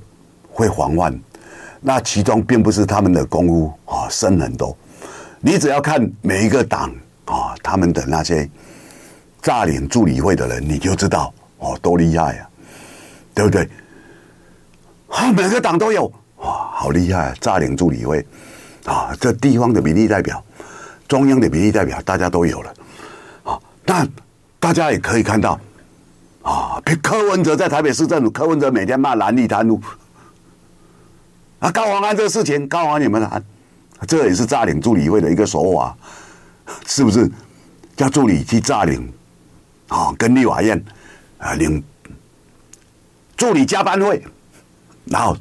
[0.52, 1.18] 会防范。
[1.82, 4.76] 那其中并不是他们的功夫啊深很多，
[5.39, 6.94] 你只要看每一个党
[7.26, 8.50] 啊他们的那些
[9.42, 12.50] 诈领助理会的人，你就知道哦多厉害啊，
[13.34, 13.70] 对不对？
[15.08, 16.12] 啊，每个党都有。
[16.38, 17.30] 哇，好厉害！
[17.30, 18.26] 啊诈领助理会
[18.86, 20.42] 啊，这地方的民意代表，
[21.08, 22.74] 中央的民意代表，大家都有了
[23.44, 23.60] 啊。
[23.86, 24.08] 但
[24.60, 25.60] 大家也可以看到
[26.42, 29.82] 啊，柯文哲在台北市政府，柯文哲每天骂蓝绿贪污
[31.60, 31.72] 啊。
[31.72, 33.43] 高虹安这个事情，高虹安你们谈，
[34.08, 35.95] 这也是诈领助理费的一个手法，
[36.88, 37.30] 是不是？
[37.95, 39.12] 叫助理去诈领
[39.88, 40.84] 啊，跟立法院
[41.38, 41.84] 啊领
[43.38, 44.24] 助理加班费，
[45.06, 45.36] 然后。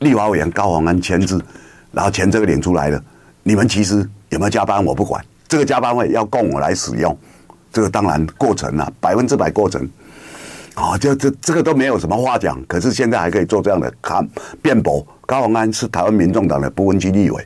[0.00, 1.42] 立法委员高虹安签字，
[1.90, 3.02] 然后钱这个领出来了。
[3.42, 7.16] 你们其实有没有加班我不管，这个加班费要供我来使用。
[7.72, 9.88] 这个当然过程啊，百分之百过程。
[10.74, 12.62] 啊、哦，这这这个都没有什么话讲。
[12.66, 14.28] 可是现在还可以做这样的看
[14.60, 15.06] 辩驳。
[15.26, 17.42] 高虹安是台湾民众党的不分区立委。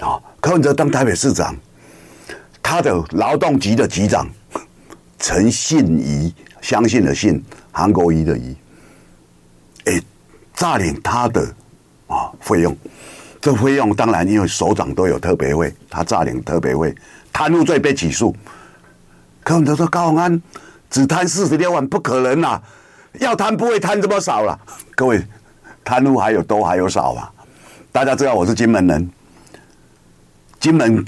[0.00, 1.56] 啊、哦，柯文哲当台北市长，
[2.62, 4.28] 他的劳动局的局长
[5.18, 8.56] 陈信宜，相信的信，韩国瑜的瑜。
[9.86, 10.00] 哎。
[10.58, 11.46] 诈领他的
[12.06, 12.74] 啊费用，
[13.42, 16.94] 这费用当然因为首长都有特别会，他诈领特别会，
[17.30, 18.34] 贪污罪被起诉。
[19.44, 20.42] 柯文哲说高虹安
[20.90, 22.62] 只贪四十六万，不可能啊，
[23.20, 24.58] 要贪不会贪这么少了。
[24.94, 25.22] 各位，
[25.84, 27.32] 贪污还有多还有少啊？
[27.92, 29.10] 大家知道我是金门人，
[30.60, 31.04] 金门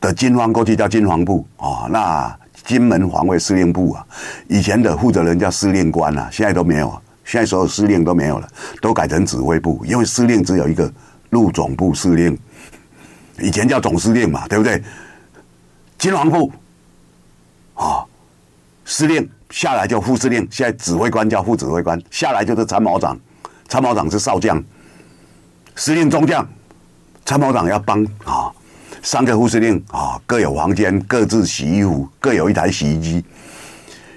[0.00, 1.46] 的金防过去叫金防部。
[1.56, 4.06] 啊，那金门防卫司令部啊，
[4.48, 7.00] 以前的负责人叫司令官啊，现在都没有。
[7.24, 8.48] 现在所有司令都没有了，
[8.80, 10.92] 都改成指挥部，因为司令只有一个
[11.30, 12.36] 陆总部司令，
[13.38, 14.82] 以前叫总司令嘛，对不对？
[15.96, 16.50] 金防部。
[17.74, 18.04] 啊，
[18.90, 23.16] 司令下来就副司令，现在指挥官叫副指挥官，下来就是参谋长，
[23.68, 24.60] 参谋长是少将，
[25.76, 26.44] 司令中将，
[27.24, 28.50] 参谋长要帮啊，
[29.00, 33.24] 三个副司令啊，各有房间，各自洗衣服，各有一台洗衣机。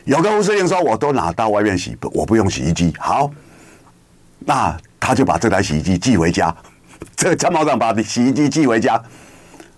[0.06, 3.30] 有个副司令说：“我都拿到外面洗，我不用洗衣机。”好，
[4.40, 6.54] 那他就把这台洗衣机寄回家。
[7.16, 9.00] 这个参谋长把洗衣机寄回家，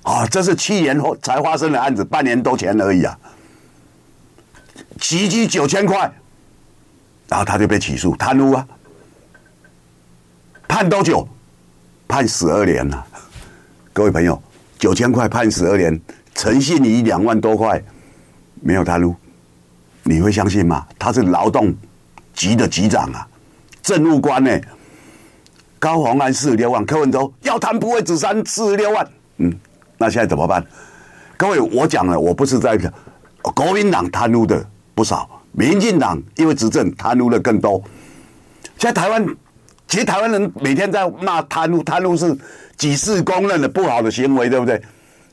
[0.03, 3.19] 啊，这是去年后才发生的案子，半年多前而已啊。
[5.01, 6.11] 袭击九千块，
[7.27, 8.67] 然后他就被起诉贪污啊，
[10.67, 11.27] 判多久？
[12.07, 13.05] 判十二年了。
[13.91, 14.41] 各位朋友，
[14.77, 15.99] 九千块判十二年，
[16.33, 17.81] 诚信你两万多块，
[18.61, 19.15] 没有贪污。
[20.03, 20.85] 你会相信吗？
[20.99, 21.75] 他是劳动
[22.33, 23.27] 局的局长啊，
[23.81, 24.51] 政务官呢、
[25.79, 29.07] 高虹安四十六万，柯文哲要贪不会只三四十六万。
[29.37, 29.51] 嗯，
[29.97, 30.63] 那现在怎么办？
[31.37, 32.77] 各位，我讲了，我不是在
[33.41, 34.63] 国民党贪污的
[34.95, 37.83] 不少，民进党因为执政贪污的更多。
[38.77, 39.25] 现在台湾，
[39.87, 42.35] 其实台湾人每天在骂贪污，贪污是
[42.77, 44.81] 举世公认的不好的行为，对不对？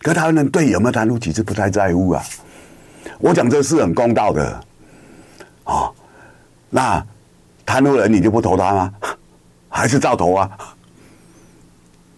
[0.01, 2.23] 可台湾人对有没有贪污，其实不太在乎啊。
[3.19, 4.61] 我讲这是很公道的，
[5.65, 5.89] 啊，
[6.69, 7.05] 那
[7.65, 8.93] 贪污人你就不投他吗？
[9.69, 10.51] 还是照投啊？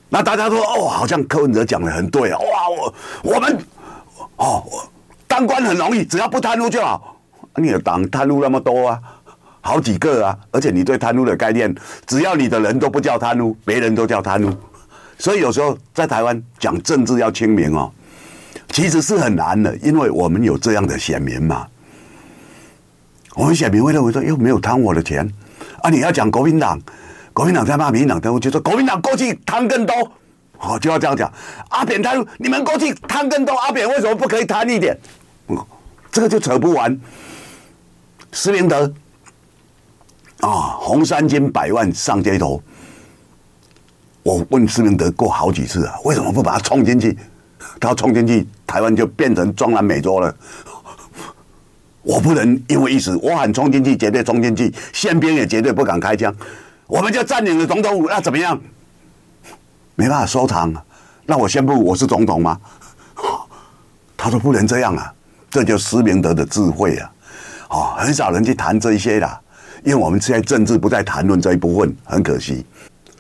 [0.09, 2.39] 那大家说哦，好像柯文哲讲的很对啊！
[2.39, 3.59] 哇，我我们
[4.37, 4.65] 哦，
[5.27, 7.14] 当官很容易，只要不贪污就好。
[7.57, 9.01] 你的党贪污那么多啊，
[9.61, 11.75] 好几个啊，而且你对贪污的概念，
[12.07, 14.55] 只要你的人都不叫贪污，别人都叫贪污。
[15.19, 17.91] 所以有时候在台湾讲政治要清明哦。
[18.71, 21.65] 其实是很难的，因为我们有这样的选民嘛。
[23.35, 25.29] 我们选民会认为说，又没有贪我的钱
[25.81, 25.91] 啊！
[25.91, 26.81] 你要讲国民党，
[27.33, 29.95] 国民党在骂民进党，我就说国民党过去贪更多，
[30.57, 31.33] 好，就要这样讲。
[31.69, 34.99] 阿扁贪，你们过去贪更多，阿扁为什么不可以贪一点？
[35.49, 35.57] 嗯，
[36.11, 36.99] 这个就扯不完。
[38.35, 38.93] 施明德
[40.41, 42.61] 啊，红三军百万上街头。
[44.25, 47.17] 我问施明德过好几次啊，为什么不把他冲进去？
[47.79, 50.35] 他冲进去，台湾就变成中南美洲了。
[52.03, 56.35] 我不能因为一时，我喊冲进去，绝对冲进去，宪兵也绝对不敢开枪。
[56.89, 58.61] 我们就占领了总统府，那怎么样？
[59.95, 60.75] 没办法收场，
[61.25, 62.61] 那我宣布我是总统吗？
[64.17, 65.15] 他说不能这样啊，
[65.51, 67.13] 这就是施明德的智慧啊！
[67.75, 69.41] 啊，很少人去谈这些啦，
[69.83, 72.65] 因为我们现在政治不再谈论这一部分，很可惜。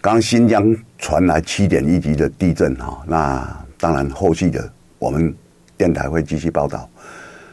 [0.00, 5.34] 刚新疆传来七点一级的地震哈，那当然后续的我们
[5.76, 6.88] 电台会继续报道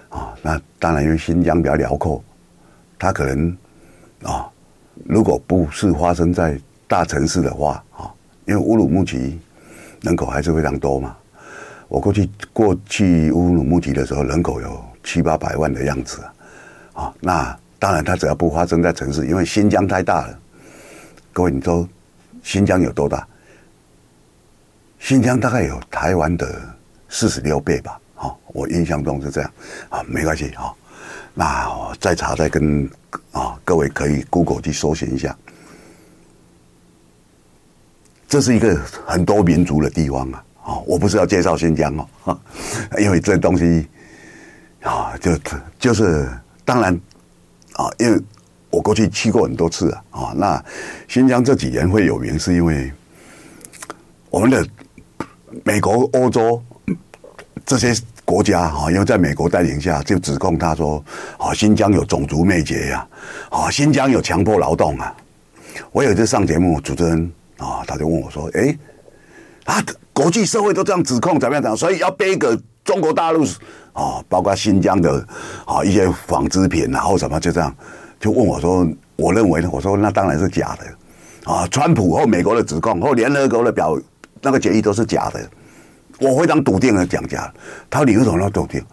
[0.10, 0.32] 啊。
[0.44, 2.24] 那当然因为新疆比较辽阔，
[3.00, 3.58] 它可能
[4.22, 4.48] 啊，
[5.06, 8.12] 如果不是发生在大城市的话啊。
[8.46, 9.40] 因为乌鲁木齐
[10.02, 11.16] 人口还是非常多嘛，
[11.88, 16.34] 我过去过去乌鲁木齐的时候，人口有七八百万的样子啊，
[17.02, 20.40] 啊，那当然它只要不发生在城市，因为新疆太大了。
[21.34, 21.88] 各位，你说
[22.44, 23.28] 新疆有多大？
[25.00, 26.62] 新疆大概有台湾的
[27.10, 29.52] 四十六倍吧，啊，我印象中是这样，
[29.90, 30.72] 啊，没关系啊，
[31.34, 32.88] 那我再查再跟
[33.32, 35.36] 啊各位可以 Google 去搜寻一下。
[38.28, 38.76] 这是一个
[39.08, 40.44] 很多民族的地方啊！
[40.64, 42.40] 哦，我不是要介绍新疆哦，
[43.00, 43.88] 因为这东西
[44.84, 45.32] 啊，就
[45.80, 46.30] 就是
[46.72, 46.98] 当然
[47.74, 48.18] 啊，因为
[48.70, 50.64] 我过去去过很多次啊，啊，那
[51.10, 52.90] 新疆这几年会有名，是因为
[54.30, 54.66] 我们的
[55.66, 56.64] 美国、欧洲
[57.66, 61.04] 这些国家哈，因为在美国带领下，就指控他说，
[61.38, 63.06] 啊，新疆有种族灭绝呀，
[63.50, 65.14] 啊，新疆有强迫劳动啊。
[65.92, 67.30] 我有一次上节目，主持人。
[67.58, 68.76] 啊，他就问我说：“哎，
[69.66, 71.62] 啊，国际社会都这样指控，怎么样？
[71.62, 71.78] 怎么样？
[71.78, 73.46] 所以要背一个中国大陆
[73.94, 75.26] 啊，包括新疆的
[75.66, 77.76] 啊一些纺织品，然后什么就这样，
[78.20, 79.70] 就问我说，我认为呢？
[79.72, 84.00] 我说那当然是假的啊，川普或美国的指控或联合国的表
[84.42, 85.50] 那个决议都是假的，
[86.20, 87.52] 我非常笃定的讲假。
[87.90, 88.84] 他说你为什么要笃定？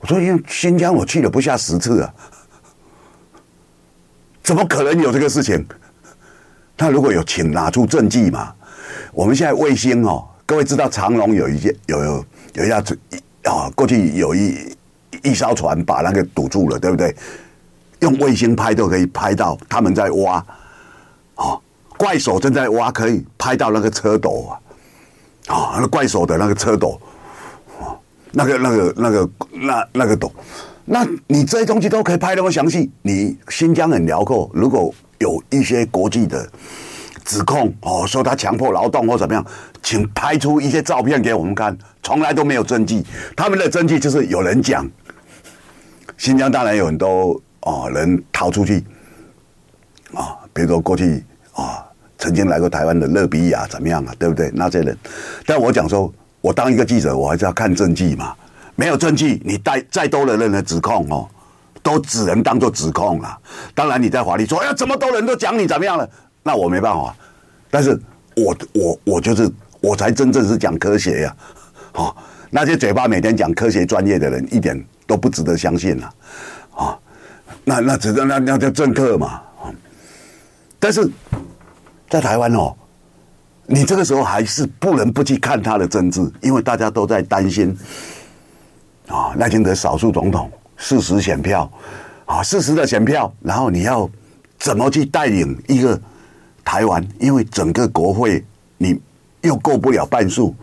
[0.00, 2.14] 我说因为新疆我去了不下十次啊，
[4.42, 5.64] 怎么可能有这个事情？”
[6.76, 8.54] 他如果有，请拿出证据嘛。
[9.12, 12.80] 我们现在卫星哦，各位知道长隆有一件有有有一架
[13.44, 14.76] 啊，过去有一
[15.22, 17.14] 一艘船把那个堵住了，对不对？
[18.00, 20.44] 用卫星拍都可以拍到他们在挖，
[21.34, 21.58] 啊，
[21.96, 27.00] 怪手正在挖，可以拍到那个车斗啊，啊，那怪手的那个车斗，
[27.80, 27.96] 啊，
[28.32, 30.32] 那个那个那个那那个斗，
[30.84, 32.90] 那你这些东西都可以拍那么详细。
[33.02, 34.94] 你新疆很辽阔，如果。
[35.20, 36.48] 有一些国际的
[37.28, 39.44] 指控哦，说他强迫劳动或怎么样，
[39.82, 43.04] 请拍出一些照片给我们看，从来都没有证据。
[43.36, 44.88] 他们的证据就是有人讲，
[46.16, 48.82] 新疆当然有很多哦人逃出去
[50.14, 51.84] 啊，比如说过去啊
[52.16, 54.50] 曾经来过台湾的勒比亚怎么样啊，对不对？
[54.54, 54.96] 那些人，
[55.44, 56.10] 但我讲说，
[56.40, 58.34] 我当一个记者，我还是要看证据嘛。
[58.74, 61.28] 没有证据，你带再多的人的指控哦。
[61.80, 63.38] 都只能当做指控了。
[63.74, 66.06] 当然，你在法律说，哎呀，这么多人都讲你怎么样了？
[66.48, 67.14] 那我没办法。
[67.70, 68.00] 但是
[68.34, 71.36] 我我我就是我才真正是讲科学呀。
[71.92, 72.14] 啊，
[72.48, 76.14] 那些嘴巴每天讲科学专业的人，一点都不值得相信了。
[76.74, 76.98] 啊，
[77.64, 79.42] 那那只能那那叫政客嘛。
[80.78, 81.06] 但是
[82.08, 82.74] 在台湾哦，
[83.66, 87.76] 你这个时候还是不能不去看他的政治，因为大家都在担心
[89.08, 90.50] 啊，赖清德少数总统。
[90.80, 91.70] 事实选票，
[92.24, 94.08] 啊，事实的选票，然后你要
[94.58, 96.00] 怎么去带领一个
[96.68, 97.02] 台湾？
[97.18, 98.44] 因为整个国会
[98.76, 99.00] 你
[99.40, 100.54] 又够不了半数，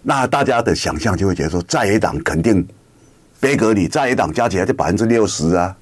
[0.00, 2.66] 那大家的想象就会觉得说，在野党肯定
[3.38, 5.76] 背给你，在野党加起来就百分之六十啊，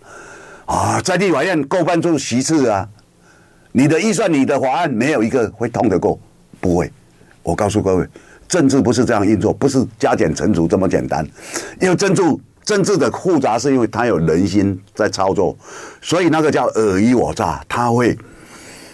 [0.67, 2.89] 啊，在立法院够半数席次啊，
[3.71, 6.19] 你的预算、你的法案没有一个会通得过，
[6.61, 6.91] 不会。
[7.45, 8.05] 我告诉各位，
[8.49, 11.25] 政治不是这样运作，不是加减乘除这么简单，
[11.81, 12.23] 因为政治。
[12.65, 15.57] 政治的复杂是因为它有人心在操作，
[16.03, 18.15] 所以那个叫尔虞我诈，他会，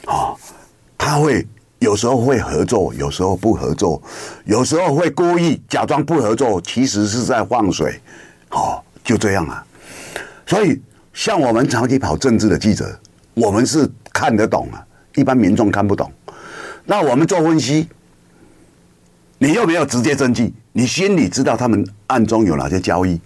[0.06, 0.34] 啊，
[0.96, 1.46] 他会
[1.78, 4.02] 有时候会合作，有时候不合作，
[4.44, 8.00] 有时候会故意假装不合作，其实是在放水，
[8.50, 9.64] 哦，就这样啊。
[10.46, 10.80] 所以
[11.12, 12.98] 像我们长期跑政治的记者，
[13.34, 16.10] 我们是看得懂啊，一般民众看不懂。
[16.84, 17.88] 那我们做分析，
[19.38, 23.18] 你又没有直接证据，你心里知道他们暗中有哪些交易。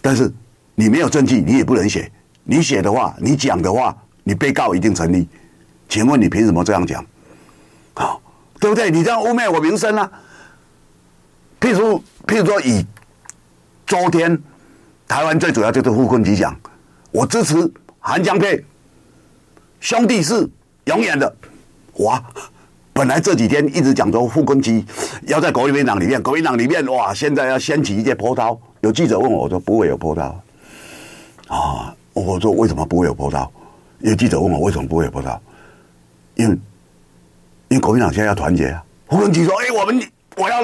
[0.00, 0.32] 但是
[0.74, 2.10] 你没有证据，你也不能写。
[2.44, 3.94] 你写的话，你讲的话，
[4.24, 5.28] 你被告一定成立。
[5.90, 7.04] 请问你凭什么这样讲？
[7.94, 8.22] 好，
[8.60, 8.90] 对不对？
[8.90, 10.10] 你这样污蔑我名声啊！
[11.60, 12.86] 譬如，譬如说，以
[13.84, 14.40] 昨天
[15.08, 16.56] 台湾最主要就是傅昆萁讲，
[17.10, 18.64] 我支持韩江配，
[19.80, 20.48] 兄弟是
[20.84, 21.36] 永远的。
[21.96, 22.22] 哇！
[22.92, 24.84] 本来这几天一直讲说傅昆萁
[25.26, 28.58] 要在国民党里面，国民党里面哇，现在要掀起一些波涛。
[28.80, 30.40] 有记者问我，我说不会有波涛。
[31.48, 33.50] 啊，我说为什么不会有波涛？
[33.98, 35.40] 有记者问我为什么不会有波涛？
[36.40, 36.58] 因为
[37.68, 38.82] 因为国民党现在要团结啊。
[39.08, 40.02] 傅昆萁说：“哎，我们
[40.36, 40.60] 我要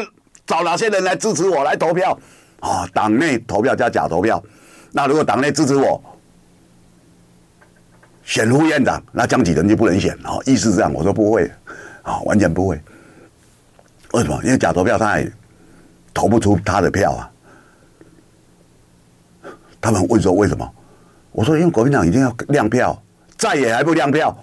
[0.47, 2.19] 找哪些人来支持我来投票？
[2.61, 4.43] 啊，党内投票加假投票。
[4.93, 6.03] 那如果党内支持我，
[8.25, 10.17] 选副院长，那江启人就不能选。
[10.25, 10.93] 哦，意思是这样。
[10.93, 11.51] 我说不会，
[12.03, 12.81] 啊，完全不会。
[14.13, 14.41] 为什么？
[14.43, 15.31] 因为假投票他也
[16.15, 17.31] 投不出他的票啊。
[19.81, 20.75] 他们问说为什么？
[21.33, 23.01] 我说因为国民党一定要亮票，
[23.37, 24.37] 再也还不亮票，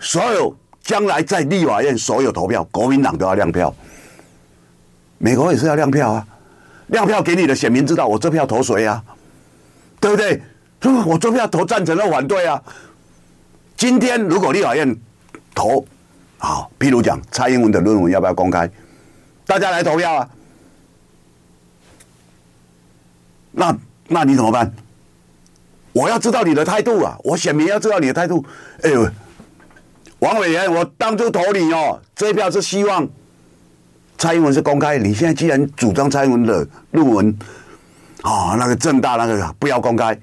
[0.00, 3.72] 所有。”将来在立法院所有投票，国民党都要亮票。
[5.18, 6.26] 美国也是要亮票啊，
[6.88, 9.04] 亮票给你的选民知道我这票投谁啊，
[10.00, 10.42] 对不对？
[11.06, 12.60] 我这票投赞成或反对啊。
[13.76, 14.98] 今天如果立法院
[15.54, 15.84] 投
[16.38, 18.68] 好，譬如讲蔡英文的论文要不要公开，
[19.46, 20.28] 大家来投票啊。
[23.52, 23.76] 那
[24.08, 24.74] 那你怎么办？
[25.92, 28.44] 我要知道你的态度啊，我选民要知道你的态度。
[28.82, 29.08] 哎呦。
[30.20, 33.08] 王委员，我当初投你哦，这一票是希望
[34.18, 34.98] 蔡英文是公开。
[34.98, 37.38] 你现在既然主张蔡英文的论文，
[38.22, 40.18] 啊，那个政大那个不要公开，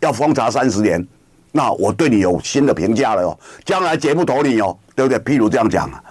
[0.00, 1.06] 要封查三十年，
[1.52, 5.18] 那我对你有新的评价了哦，将来绝不投你哦，对不对？
[5.20, 6.02] 譬如这样讲啊，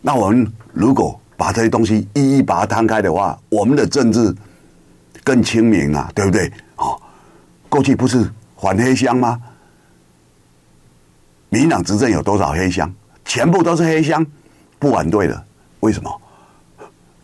[0.00, 4.32] 那我们如果把这些东西一一把它摊开的话，我们的政治
[5.24, 6.46] 更清明啊，对不对？
[6.76, 6.94] 啊，
[7.68, 9.36] 过去不是反黑箱吗？
[11.50, 12.92] 民党执政有多少黑箱？
[13.24, 14.24] 全部都是黑箱，
[14.78, 15.44] 不反对的。
[15.80, 16.20] 为什么？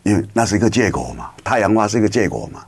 [0.03, 1.31] 因为那是一个借口嘛。
[1.43, 2.63] 太阳花是一个借口嘛。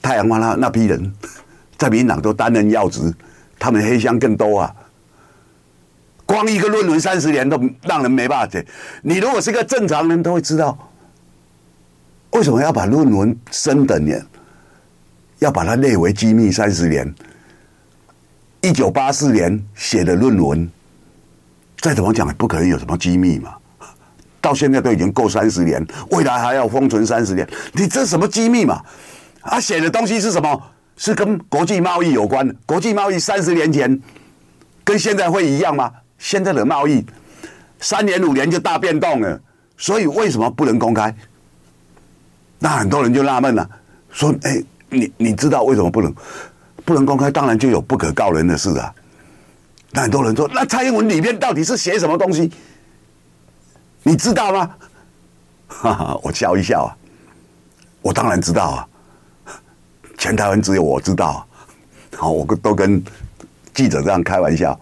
[0.00, 1.12] 太阳花那那批人，
[1.76, 3.12] 在民党都担任要职，
[3.58, 4.74] 他们黑箱更多啊。
[6.24, 8.66] 光一个论文三十年都让人没办法解。
[9.02, 10.76] 你如果是个正常人，都会知道，
[12.30, 14.24] 为什么要把论文升等年，
[15.38, 17.14] 要把它列为机密三十年？
[18.66, 20.68] 一九八四年写的论文，
[21.78, 23.54] 再怎么讲也不可能有什么机密嘛。
[24.40, 28.82] 到现在都已经过三十年，未来还要封存三十年，你这什么机密嘛？
[29.42, 30.60] 啊，写的东西是什么？
[30.96, 32.52] 是跟国际贸易有关的。
[32.66, 34.00] 国际贸易三十年前
[34.82, 35.92] 跟现在会一样吗？
[36.18, 37.06] 现在的贸易
[37.78, 39.40] 三年五年就大变动了，
[39.76, 41.14] 所以为什么不能公开？
[42.58, 43.70] 那很多人就纳闷了，
[44.10, 44.60] 说：“哎，
[44.90, 46.12] 你你知道为什么不能？”
[46.86, 48.94] 不能公开，当然就有不可告人的事啊。
[49.90, 52.50] 那很多人说，那蔡英文里面到底是写什么东西？
[54.04, 54.70] 你知道吗？
[55.66, 56.96] 哈哈，我笑一笑啊。
[58.00, 58.88] 我当然知道啊。
[60.16, 61.46] 全台湾只有我知道啊。
[62.16, 63.02] 好，我都跟
[63.74, 64.78] 记者这样开玩笑，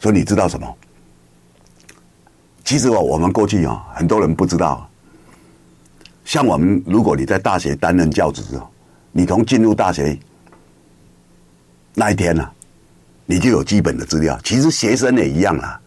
[0.00, 0.76] 说你知道什么？
[2.64, 4.90] 其实哦，我们过去啊，很多人不知道。
[6.24, 8.68] 像我们，如果你在大学担任教职哦，
[9.12, 10.18] 你从进入大学。
[11.98, 12.52] 那一天呢、啊，
[13.26, 14.38] 你就有基本的资料。
[14.44, 15.80] 其实学生也一样啦，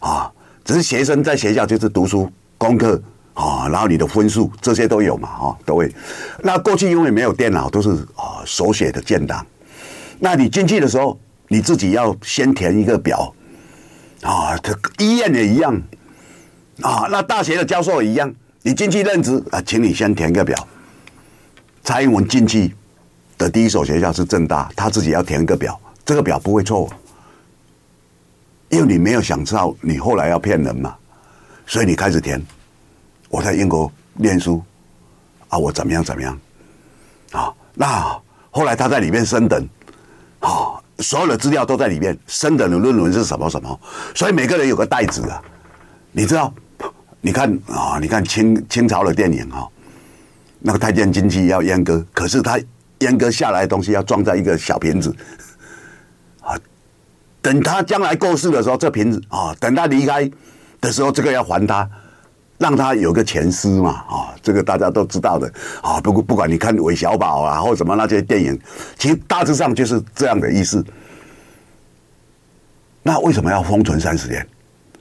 [0.00, 0.32] 啊，
[0.64, 3.00] 只是学生在学校就是读书、功课
[3.34, 5.94] 啊，然后你的分数这些都有嘛，啊，都会。
[6.42, 9.46] 那过去因为没有电脑，都是啊手写的建档。
[10.18, 13.34] 那你进去的时候，你自己要先填一个表，
[14.22, 15.78] 啊，这医院也一样，
[16.80, 18.34] 啊，那大学的教授也一样。
[18.62, 20.66] 你进去任职啊，请你先填个表。
[21.82, 22.74] 蔡英文进去。
[23.36, 26.88] 的第一所学校是正大，他自己要填一个表，这个表不会错，
[28.68, 30.94] 因为你没有想到你后来要骗人嘛，
[31.66, 32.40] 所以你开始填。
[33.28, 34.62] 我在英国念书，
[35.48, 36.38] 啊，我怎么样怎么样，
[37.32, 38.16] 啊，那
[38.50, 39.68] 后来他在里面升等，
[40.38, 43.80] 啊，所有的资料都在里面，升等的论文是什么什么，
[44.14, 45.42] 所以每个人有个袋子啊，
[46.12, 46.54] 你知道？
[47.20, 49.66] 你看啊，你看清清朝的电影啊，
[50.60, 52.56] 那个太监进去要阉割，可是他。
[53.04, 55.14] 阉割下来的东西要装在一个小瓶子，
[56.40, 56.56] 啊，
[57.42, 60.30] 等他将来过世的时候，这瓶子啊，等他离开
[60.80, 61.88] 的时候，这个要还他，
[62.58, 65.52] 让他有个前思嘛，啊，这个大家都知道的，
[65.82, 68.58] 啊，不过不管你看韦小宝啊，或什么那些电影，
[68.98, 70.84] 其实大致上就是这样的意思。
[73.02, 74.46] 那为什么要封存三十年？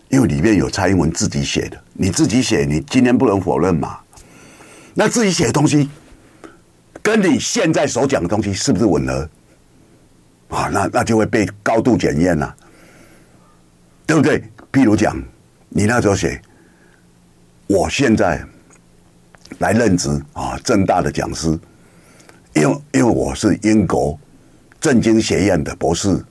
[0.10, 3.97] 因为里面有蔡英文自己写的，你自己写，你今天不能否认嘛。
[4.93, 5.89] 那自己写的东西。
[7.04, 9.30] 跟你现在所讲的东西是不是吻合？
[10.49, 12.56] 啊，那那就会被高度检验了，
[14.06, 14.41] 对不对？
[14.72, 15.22] 譬如讲，
[15.70, 16.39] 你那时候写，
[17.68, 18.43] 我现在
[19.60, 21.47] 来任职啊，正大的讲师，
[22.54, 24.18] 因为因为我是英国
[24.80, 26.24] 政经学院的博士，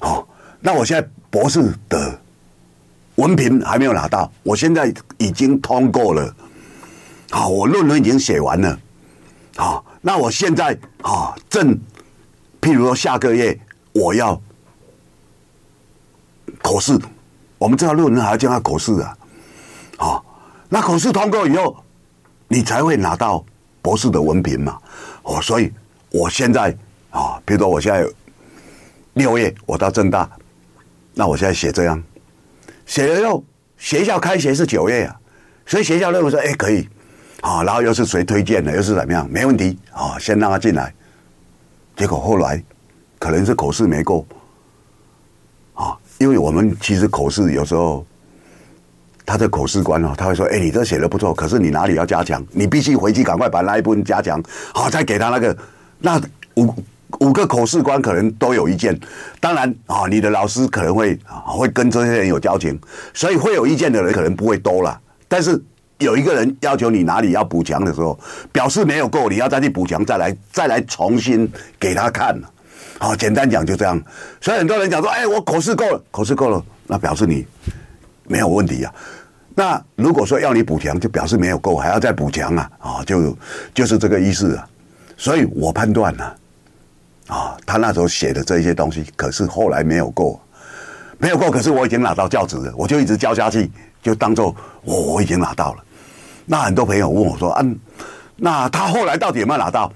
[0.00, 0.26] 好，
[0.58, 2.18] 那我现在博士的
[3.16, 6.34] 文凭还没有拿到，我现在已经通过了，
[7.30, 8.78] 好，我论文已经写完了，
[9.56, 11.74] 好，那我现在啊正，
[12.60, 13.58] 譬如说下个月
[13.92, 14.38] 我要。
[16.60, 16.96] 口试，
[17.58, 19.18] 我们这条论文还要经过口试啊，
[19.96, 20.24] 好，
[20.68, 21.76] 那口试通过以后，
[22.46, 23.44] 你才会拿到
[23.80, 24.78] 博士的文凭嘛。
[25.24, 25.72] 哦，所以
[26.10, 26.76] 我现在
[27.10, 28.08] 啊，比如说我现在
[29.14, 30.30] 六月我到政大，
[31.14, 32.00] 那我现在写这样，
[32.86, 33.42] 写了以后
[33.76, 35.20] 学校开学是九月啊，
[35.66, 36.88] 所以学校认为说，哎，可以，
[37.42, 40.94] 啊，然后又是谁推荐的，又是怎么样，没问题啊，先让他进来。
[41.94, 42.62] 结果后来
[43.18, 44.24] 可能是口试没过。
[45.74, 48.06] 啊因为我们其实口试有时候，
[49.26, 52.44] 他的口试官哦，他会说：“哎，你这写的不错，可是你哪里要加强？
[52.52, 54.40] 你必须回去赶快把那一部分加强，
[54.72, 55.56] 好，再给他那个。”
[55.98, 56.20] 那
[56.56, 56.74] 五
[57.20, 58.98] 五个口试官可能都有意见，
[59.40, 62.80] 当然啊，你的老师可能会会跟这些人有交情，
[63.12, 65.00] 所以会有意见的人可能不会多了。
[65.28, 65.60] 但是
[66.02, 68.18] 有一个人要求你哪里要补强的时候，
[68.52, 72.38] 表示没有够，你要再去补强，再来再来重新给他看。
[72.98, 74.00] 好，简单讲就这样，
[74.40, 77.44] 所以很多人讲说，哎，我口试够了，口试够了，那表示你
[78.28, 78.94] 没有问题、啊。
[79.54, 83.36] 那如果说要你补强，就表示没有够，还要再补强啊，啊，就
[83.74, 84.68] 就是这个意思啊。
[85.16, 86.24] 所以我判断呢，
[87.26, 90.40] 啊，他那时候写的这些东西，可是后来没有够，
[91.18, 95.84] 没有够，可是我已经拿到教职了，我就一直教下去，就当做我我已经拿到了。
[96.46, 97.78] 那很多朋友问我说，嗯、
[98.36, 99.92] 那他后来到底有没有拿到？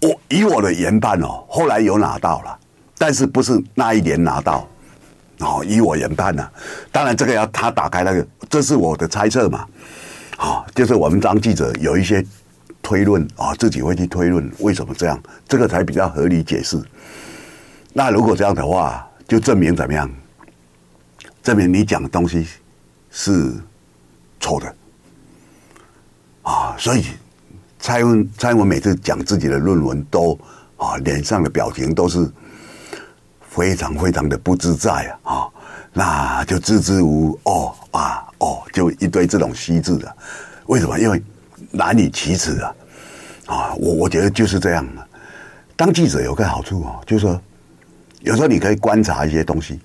[0.00, 2.58] 我以我的研判哦，后来有拿到了，
[2.98, 4.68] 但是不是那一年拿到
[5.38, 5.64] 哦？
[5.66, 6.46] 以我研判呢，
[6.92, 9.66] 当然这个要他打开那个，这是我的猜测嘛。
[10.36, 12.22] 啊，就是我们当记者有一些
[12.82, 15.18] 推论啊，自己会去推论为什么这样，
[15.48, 16.78] 这个才比较合理解释。
[17.92, 20.10] 那如果这样的话，就证明怎么样？
[21.42, 22.46] 证明你讲的东西
[23.14, 23.54] 是
[24.40, 24.76] 错的
[26.42, 27.06] 啊，所以。
[27.78, 30.32] 蔡英文，蔡英文每次讲自己的论文都
[30.78, 32.26] 啊，脸上的表情都是
[33.50, 35.46] 非常非常的不自在啊，
[35.92, 40.16] 那就支支吾哦啊哦，就一堆这种虚字的，
[40.64, 40.98] 为什么？
[40.98, 41.22] 因为
[41.70, 42.74] 难以启齿啊，
[43.44, 45.06] 啊，我我觉得就是这样的。
[45.76, 47.38] 当记者有个好处哦，就是说
[48.20, 49.78] 有时候你可以观察一些东西，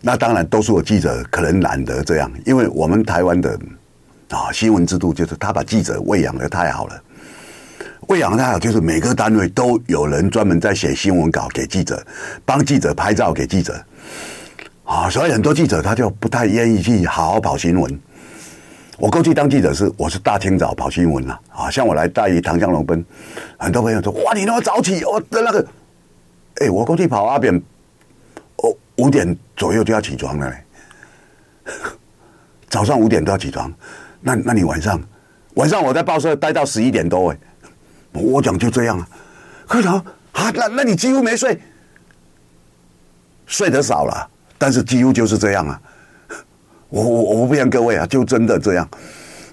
[0.00, 3.58] 那当然都是我记者可能懒得这样，因为我们台湾的
[4.30, 7.02] 啊新闻制度就是他把记者喂养得太好了。
[8.08, 12.02] 喂养太好，就是每个单位都有人专门在写新闻稿给记者，
[12.44, 13.84] 帮记者拍照给记者，
[14.84, 18.00] 啊，所以很多记者他就不太愿意去好好跑新闻。
[18.96, 23.04] 我过去当记者是，我是大清早跑新闻了，啊，像我来大于唐江龙奔，
[23.58, 25.66] 很多朋友说，哇，你那么早起，我的那个，
[26.60, 27.54] 哎，我过去跑阿扁，
[28.56, 30.56] 哦，五点左右就要起床了，
[32.70, 33.70] 早上五点都要起床，
[34.22, 34.98] 那那你晚上，
[35.54, 37.38] 晚上我在报社待到十一点多哎。
[38.12, 39.08] 我讲就这样啊，
[39.66, 40.02] 可是啊，
[40.32, 41.60] 那那你几乎没睡，
[43.46, 45.80] 睡得少了，但是几乎就是这样啊。
[46.88, 48.88] 我我我不骗各位啊，就真的这样。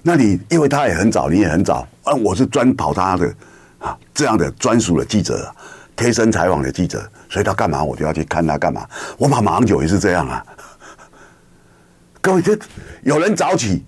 [0.02, 3.34] 那你因为他也很早，你也很早，啊，我是专跑他的
[3.78, 5.54] 啊这样的专属的记者，
[5.94, 8.86] 贴身采访的记者，所以他干嘛我就要去看他干嘛。
[9.18, 10.44] 我跑马英九也是这样啊。
[12.20, 12.58] 各位，这
[13.02, 13.84] 有人早起，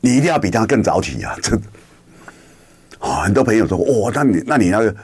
[0.00, 1.56] 你一定要比他更早起啊，这。
[2.98, 4.94] 啊，很多朋友说，哦，那你那你那个，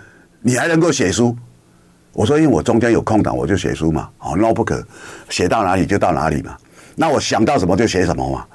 [0.41, 1.37] 你还能够写书？
[2.13, 4.11] 我说，因为我中间有空档，我就写书嘛。
[4.19, 4.85] 哦，no 不可
[5.31, 6.57] 写到哪里就到哪里嘛。
[6.97, 8.47] 那我想到什么就写什么嘛。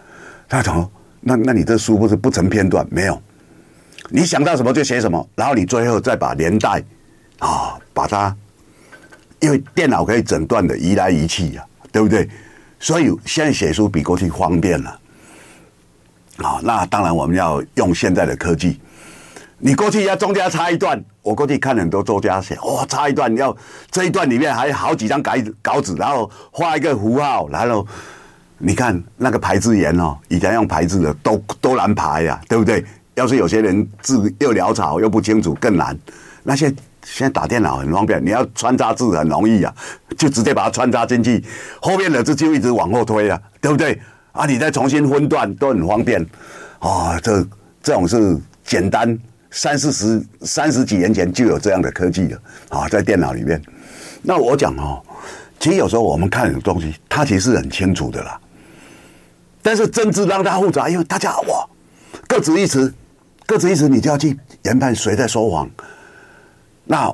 [0.47, 2.85] 他说，那那你这书不是不成片段？
[2.91, 3.21] 没有，
[4.09, 6.83] 你想到什么就写什么，然后你最后再把年代
[7.39, 8.35] 啊，把它，
[9.39, 12.29] 因为电脑可以诊断的移来移去呀，对不对？
[12.79, 14.99] 所以现在写书比过去方便了。
[16.37, 18.79] 啊，那当然我们要用现在的科技。
[19.57, 23.55] 你过去要中间插一段，我过去看很多作家写，哇、哦，插一段要
[23.91, 27.85] 这一段里面还有好几张稿稿纸，然后画一个符号，然后
[28.57, 32.85] 你看那个排字员哦，以前用排字的都都难排呀、啊，对不对？
[33.15, 35.97] 要是有些人字又潦草又不清楚更难。
[36.41, 36.73] 那些
[37.11, 39.73] 现在打电脑很方便，你要穿插字很容易啊，
[40.17, 41.43] 就直接把它穿插进去，
[41.81, 43.99] 后面的字就一直往后推啊，对不对？
[44.31, 46.21] 啊，你再重新分段都很方便
[46.79, 47.47] 啊、哦，这
[47.81, 49.17] 这种是简单。
[49.51, 52.39] 三四十、三十几年前就有这样的科技了
[52.69, 53.59] 啊，在电脑里面。
[54.21, 55.01] 那我讲哦，
[55.59, 58.39] 其实有时候我们看的东西，它其实很清楚的啦。
[59.63, 61.67] 但是政治让它复杂，因为大家哇，
[62.27, 62.93] 各执一词，
[63.47, 65.67] 各执一词，你就要去研判谁在说谎。
[66.91, 67.13] 那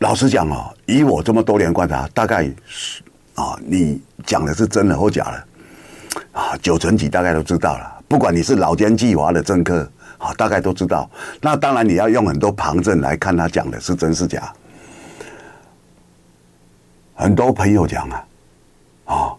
[0.00, 3.00] 老实讲哦，以我这么多年观察，大概是
[3.36, 8.02] 啊，你讲的是真的或假的啊，九成几大概都知道了。
[8.08, 11.08] 不管你是老奸巨猾的政客啊，大概都知道。
[11.40, 14.52] 那当然你要用很多旁证来看他讲的是真是假。
[17.14, 18.26] 很多朋友讲啊，
[19.04, 19.32] 啊，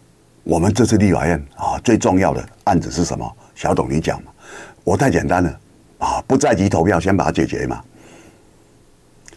[0.44, 3.30] 我们这次立法院啊最重要的案子是什么？
[3.56, 4.32] 小董你讲嘛，
[4.86, 5.60] 我太简单了
[5.98, 7.84] 啊，不在即投票先把它解决嘛。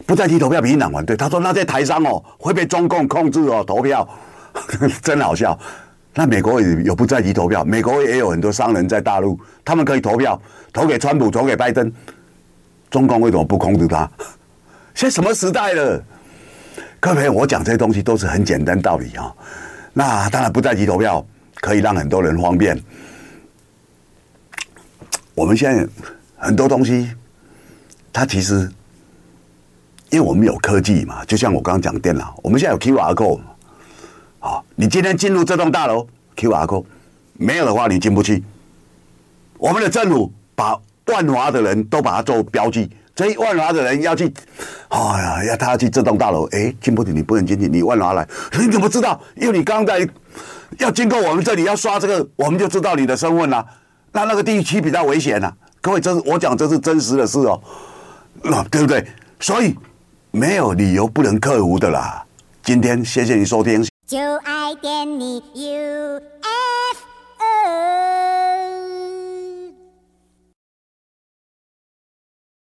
[0.07, 4.07] 不在籍投票，民进党反对，他说那在台商哦会被中共控制哦投票，
[5.03, 5.57] 真好笑。
[6.15, 10.41] 那美国也有不在籍投票，美国也有很多商人在大陆，他们可以投票，
[10.71, 11.91] 投给川普，投给拜登，
[12.89, 14.09] 中共为什么不控制他？
[14.95, 16.03] 现在什么时代了？
[16.99, 19.31] 各位，我讲这些东西都是很简单道理啊。
[19.93, 21.23] 那当然，不在籍投票
[21.55, 22.81] 可以让很多人方便。
[25.35, 25.87] 我们现在
[26.37, 27.11] 很多东西，
[28.11, 28.71] 它其实，
[30.09, 33.39] 因为我们有科技嘛，就像我刚刚讲电脑，我们现在有 QR code。
[34.39, 36.85] 好，你今天进入这栋大楼，QR code，
[37.33, 38.43] 没有的话你进不去。
[39.57, 42.89] 我们的政府把万华的人都把它做标记。
[43.13, 44.31] 这一万华的人要去，
[44.89, 48.25] 哎呀，要他去这栋大楼，哎，进不去，你不能进去，你万华来，
[48.59, 49.19] 你怎么知道？
[49.35, 50.07] 因为你刚刚在
[50.77, 53.65] 要经过我们这里要刷这个，我们就知道你的身份了。
[54.11, 55.51] 那那个地区比较危险呐，
[55.81, 57.59] 各位，这是我讲这是真实的事哦，
[58.43, 59.03] 那对不对？
[59.39, 59.75] 所以
[60.37, 62.23] 没有理由不能克服的啦，
[62.61, 66.21] 今天谢谢你收听，就爱点你，UFO。